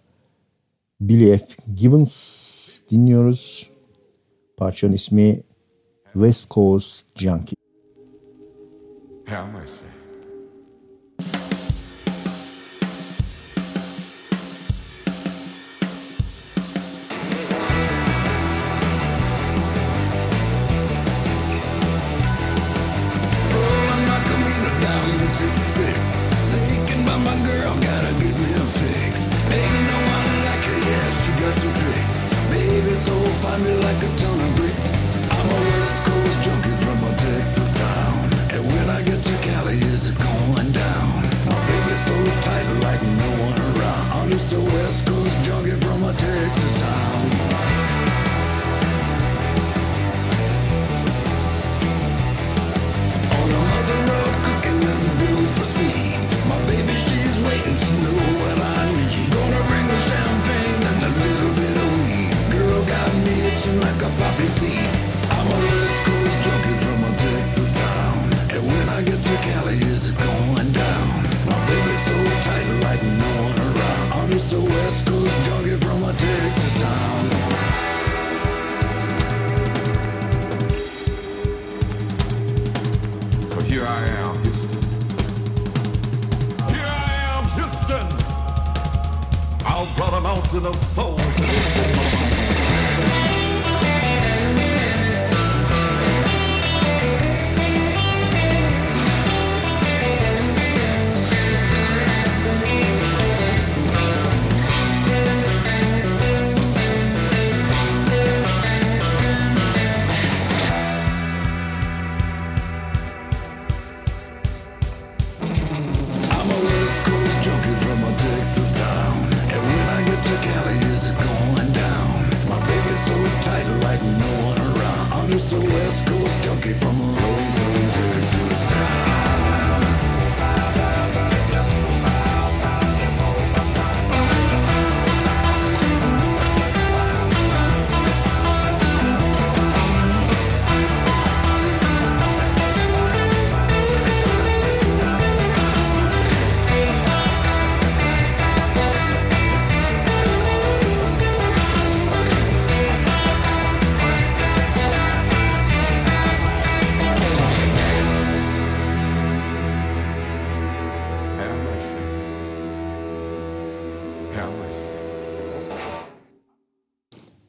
[1.01, 1.47] Billy F.
[1.75, 3.71] Gibbons dinliyoruz.
[4.57, 5.43] Parçanın ismi
[6.13, 7.57] West Coast Junkie.
[9.27, 10.02] Have mercy.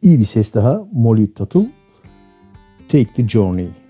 [0.01, 0.81] İyi bir ses daha.
[0.93, 1.71] Molly Tuttle.
[2.89, 3.82] Take the Journey.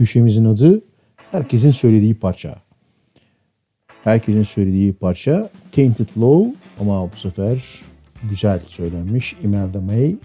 [0.00, 0.80] köşemizin adı
[1.30, 2.56] herkesin söylediği parça.
[4.04, 7.80] Herkesin söylediği parça Tainted Low ama bu sefer
[8.30, 10.16] güzel söylenmiş Imelda May.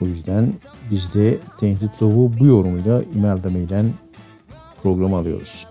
[0.00, 0.52] O yüzden
[0.90, 3.86] biz de Tainted Love'u bu yorumuyla Imelda May'den
[4.82, 5.66] programa alıyoruz.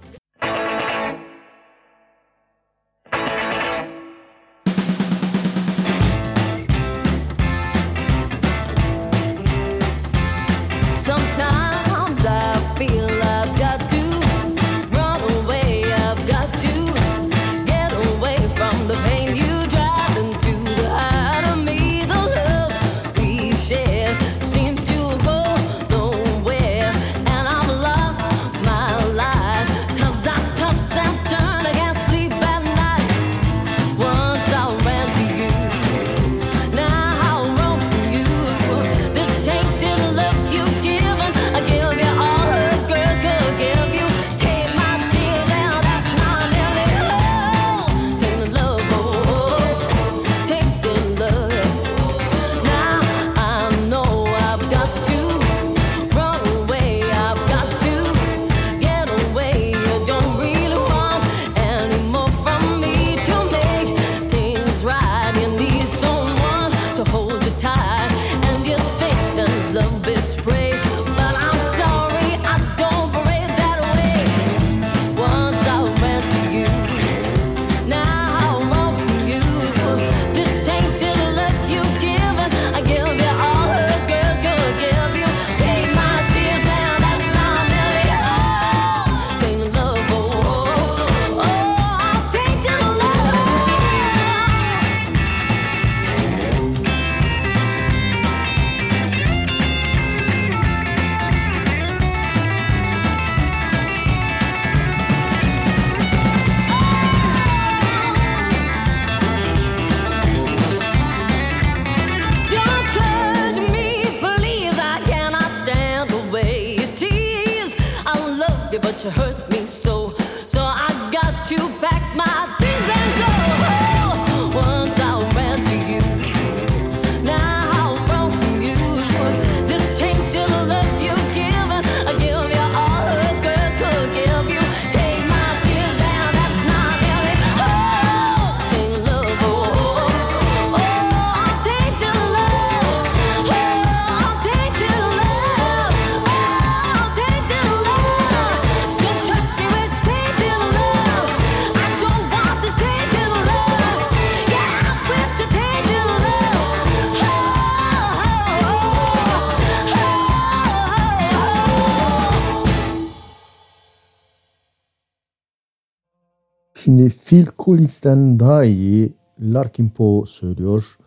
[167.70, 170.98] Coolids'ten daha iyi Larkin Poe söylüyor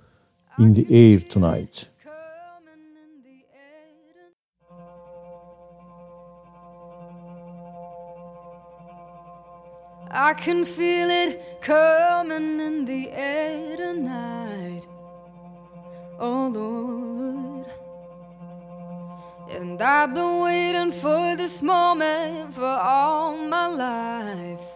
[0.58, 1.90] In the Air Tonight.
[10.10, 14.84] I can feel it coming in the air tonight.
[16.20, 17.66] Oh Lord.
[19.60, 24.71] And I've been waiting for this moment for all my life.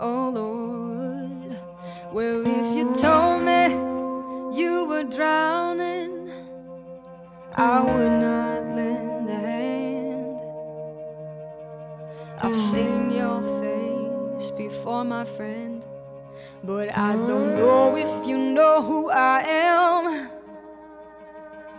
[0.00, 1.58] oh Lord.
[2.12, 3.72] Well, if you told me
[4.56, 6.30] you were drowning,
[7.54, 10.38] I would not lend a hand.
[12.40, 15.84] I've seen your face before, my friend,
[16.62, 20.30] but I don't know if you know who I am.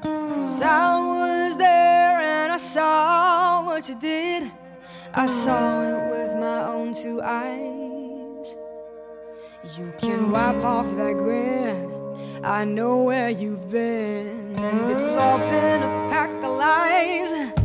[0.01, 4.51] Cause I was there and I saw what you did.
[5.13, 7.84] I saw it with my own two eyes.
[9.73, 11.91] You can wipe off that grin.
[12.43, 17.64] I know where you've been, and it's all been a pack of lies.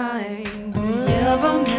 [0.00, 0.72] time.
[1.04, 1.69] Never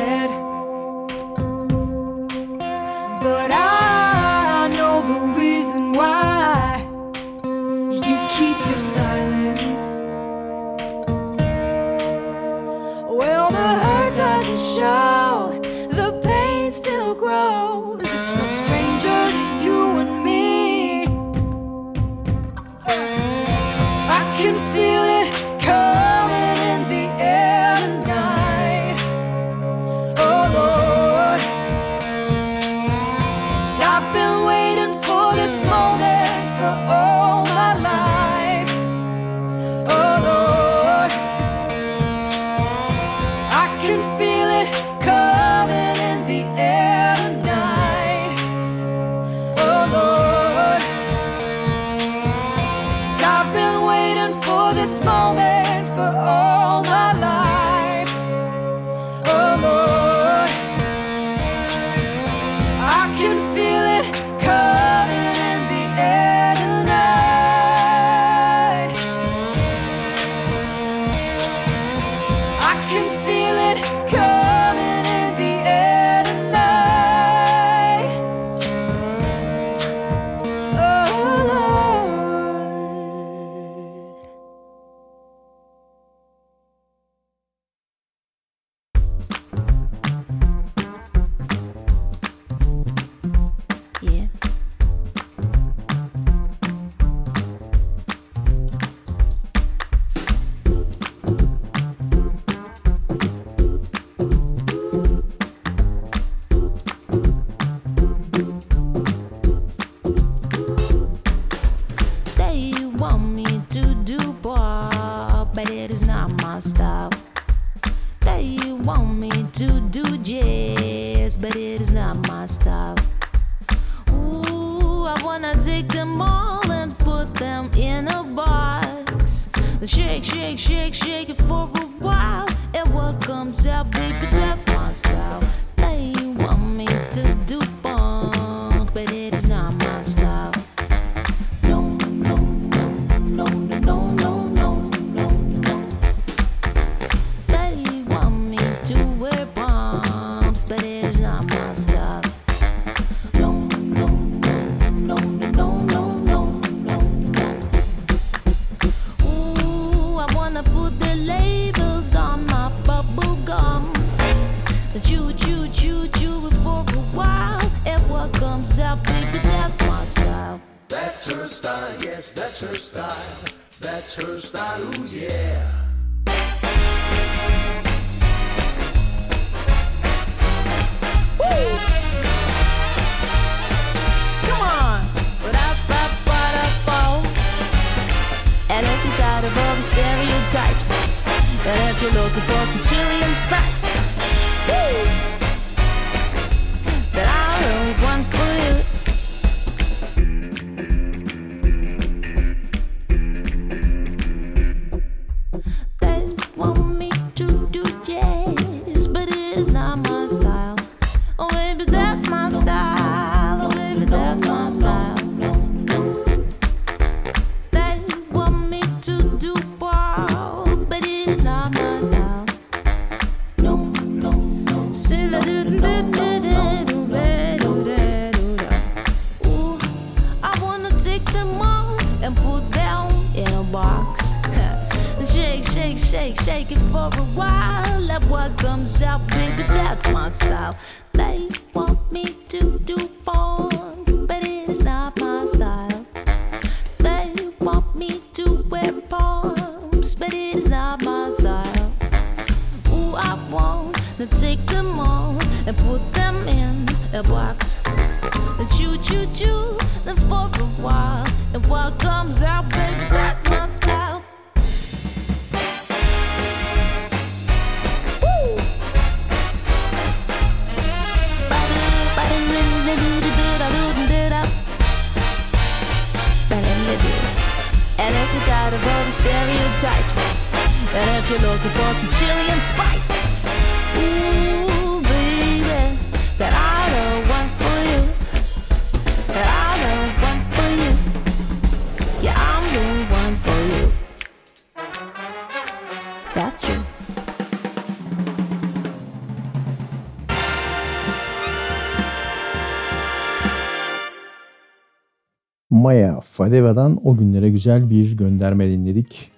[305.82, 309.32] Maya Fadeva'dan o günlere güzel bir gönderme dinledik.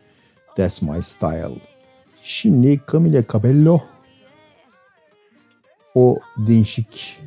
[0.56, 1.60] That's My Style.
[2.24, 3.82] Şimdi Camila Cabello
[5.96, 7.20] o değişik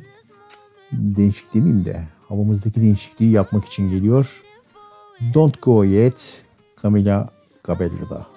[0.91, 4.43] değişik demeyeyim de havamızdaki değişikliği yapmak için geliyor.
[5.33, 6.43] Don't Go Yet
[6.83, 7.29] Camila
[7.67, 8.36] Cabello'da.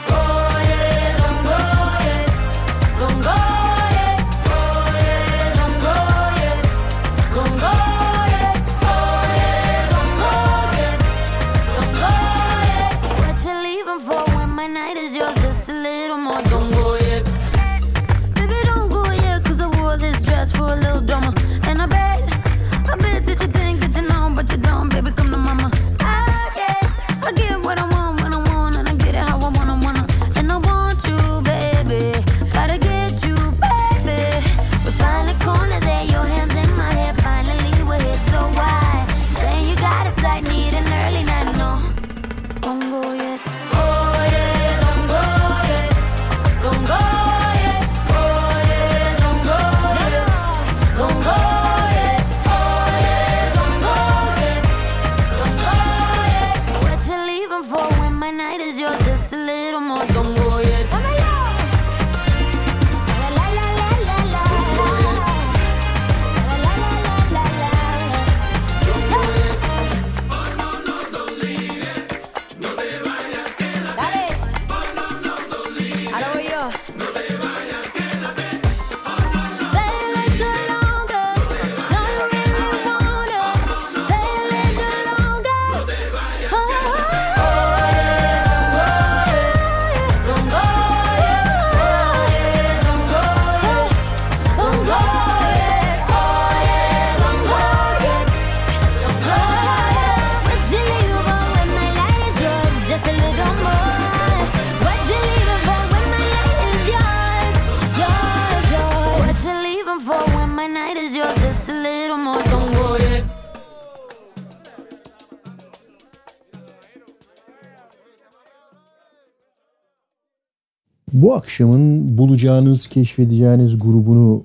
[122.61, 124.43] Bulacağınız, keşfedeceğiniz grubunu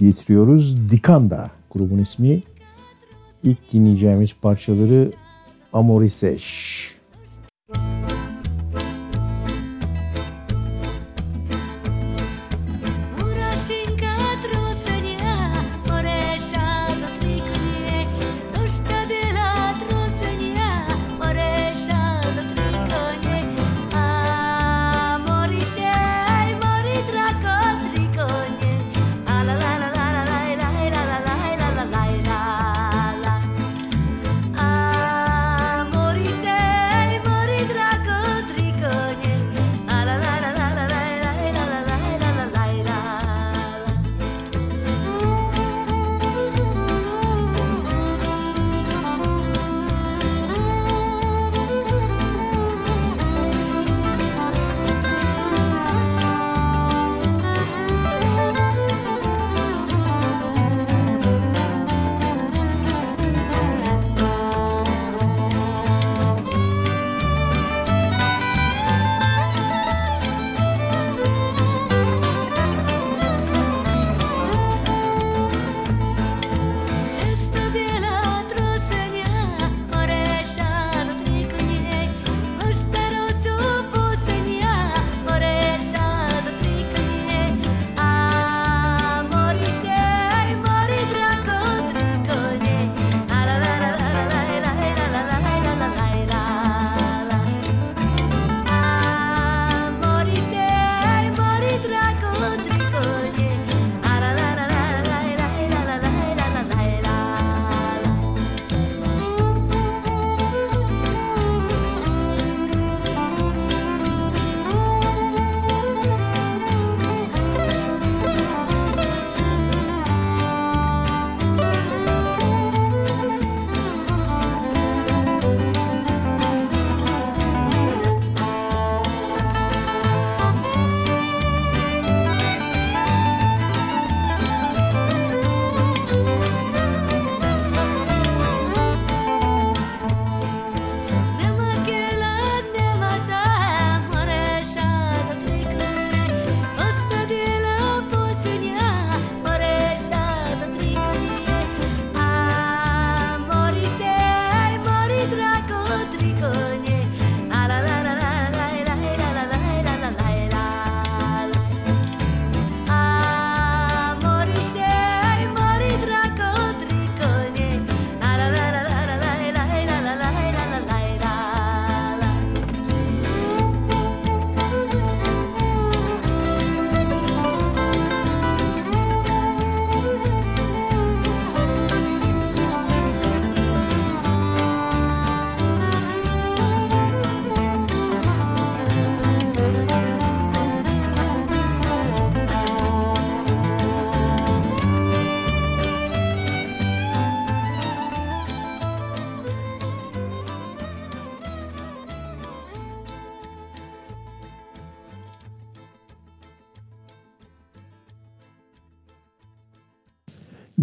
[0.00, 0.90] getiriyoruz.
[0.90, 2.42] Dikanda grubun ismi.
[3.44, 5.12] İlk dinleyeceğimiz parçaları
[5.72, 6.95] Amoriseş.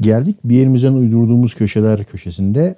[0.04, 2.76] Geldik bir yerimizden uydurduğumuz köşeler köşesinde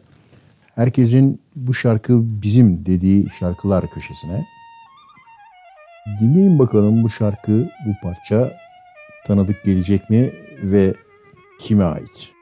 [0.76, 4.46] herkesin bu şarkı bizim dediği şarkılar köşesine.
[6.22, 8.52] Dinleyin bakalım bu şarkı, bu parça
[9.28, 10.32] tanıdık gelecek mi
[10.64, 10.94] ve
[11.60, 12.35] kime ait?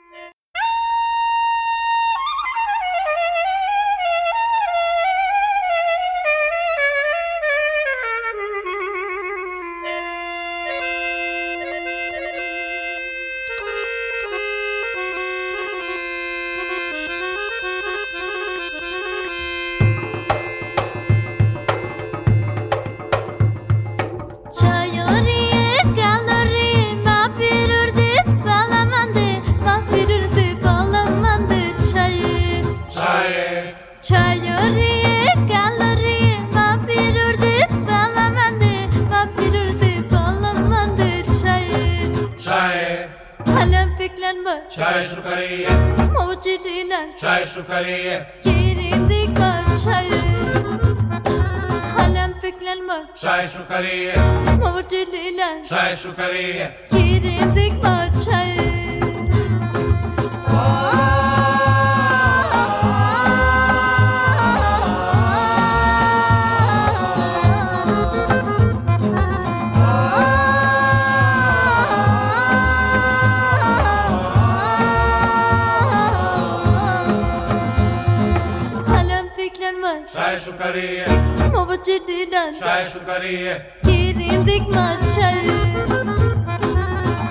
[83.13, 85.45] Chai sukariye Kirindik ma chai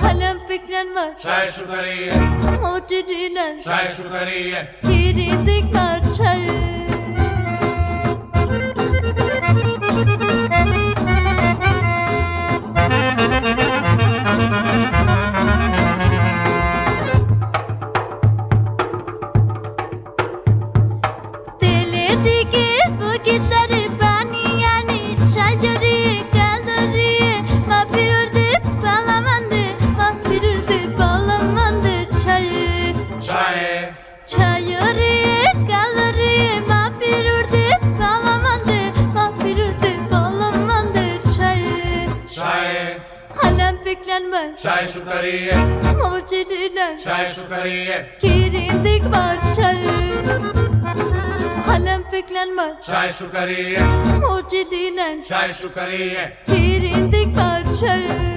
[0.03, 2.13] Halam piknan ma Chai sukariye
[2.63, 6.62] Mochilinan Chai sukariye Kirindik ma chai
[53.13, 53.79] piklenme Chai sukariye
[54.21, 58.33] Mochilinan Chai sukariye Kirindik parçayı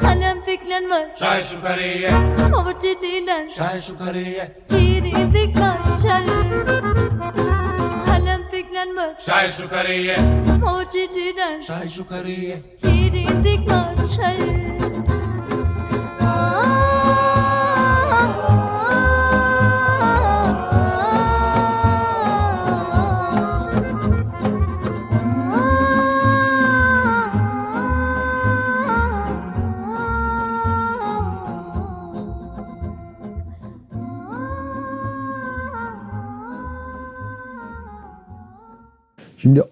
[0.00, 2.10] Kalem fiklenme Chai sukariye
[2.50, 4.52] Mochilinan Chai sukariye
[5.50, 6.64] Parçayı
[8.06, 10.16] Kalem fiklenme Chai sukariye
[10.60, 14.61] Mochilinan Chai sukariye Kirindik parçayı Şimdi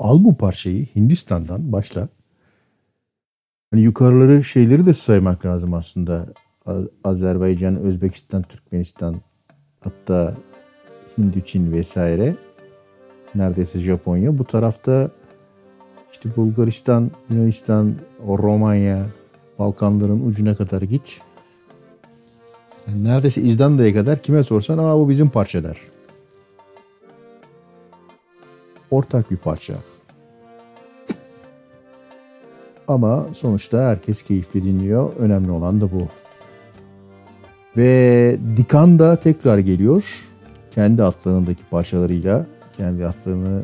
[0.01, 2.09] al bu parçayı Hindistan'dan başla.
[3.71, 6.27] Hani yukarıları şeyleri de saymak lazım aslında.
[7.05, 9.17] Azerbaycan, Özbekistan, Türkmenistan
[9.81, 10.35] hatta
[11.19, 12.35] Hindu, vesaire.
[13.35, 14.39] Neredeyse Japonya.
[14.39, 15.11] Bu tarafta
[16.13, 17.95] işte Bulgaristan, Yunanistan,
[18.27, 19.07] Romanya,
[19.59, 21.21] Balkanların ucuna kadar git.
[22.89, 25.77] Yani neredeyse İzlanda'ya kadar kime sorsan aa bu bizim parça der.
[28.91, 29.75] Ortak bir parça.
[32.89, 35.11] Ama sonuçta herkes keyifli dinliyor.
[35.19, 36.09] Önemli olan da bu.
[37.77, 40.25] Ve Dikan da tekrar geliyor.
[40.71, 42.47] Kendi adlarındaki parçalarıyla,
[42.77, 43.62] kendi adlarını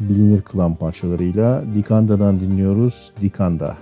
[0.00, 3.12] bilinir kılan parçalarıyla Dikanda'dan dinliyoruz.
[3.20, 3.76] Dikanda.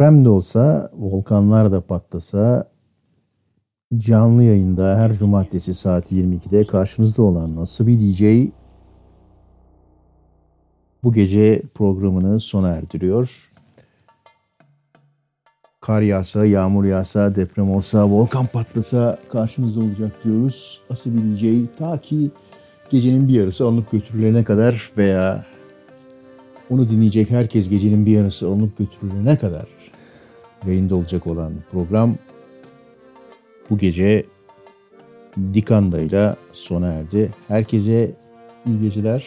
[0.00, 2.70] Deprem de olsa, volkanlar da patlasa
[3.96, 8.50] canlı yayında her cumartesi saat 22'de karşınızda olan Nasibi DJ
[11.02, 13.52] bu gece programını sona erdiriyor.
[15.80, 20.80] Kar yağsa, yağmur yağsa, deprem olsa, volkan patlasa karşınızda olacak diyoruz.
[20.90, 21.44] Nasibi DJ
[21.78, 22.30] ta ki
[22.90, 25.44] gecenin bir yarısı alınıp götürülene kadar veya
[26.70, 29.79] onu dinleyecek herkes gecenin bir yarısı alınıp götürülene kadar
[30.66, 32.14] yayında olacak olan program
[33.70, 34.24] bu gece
[35.54, 37.30] Dikanda ile sona erdi.
[37.48, 38.10] Herkese
[38.66, 39.26] iyi geceler,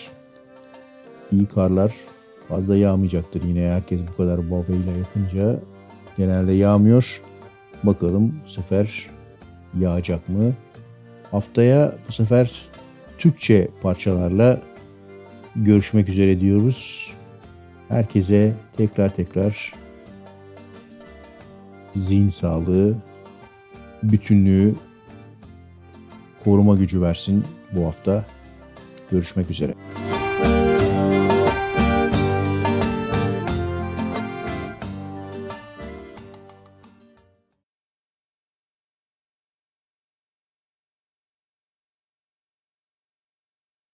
[1.31, 1.93] iyi karlar.
[2.47, 5.59] Fazla yağmayacaktır yine herkes bu kadar babayla yapınca.
[6.17, 7.21] Genelde yağmıyor.
[7.83, 9.07] Bakalım bu sefer
[9.79, 10.53] yağacak mı?
[11.31, 12.61] Haftaya bu sefer
[13.17, 14.61] Türkçe parçalarla
[15.55, 17.13] görüşmek üzere diyoruz.
[17.89, 19.73] Herkese tekrar tekrar
[21.95, 22.95] zihin sağlığı,
[24.03, 24.75] bütünlüğü,
[26.43, 28.25] koruma gücü versin bu hafta.
[29.11, 29.73] Görüşmek üzere.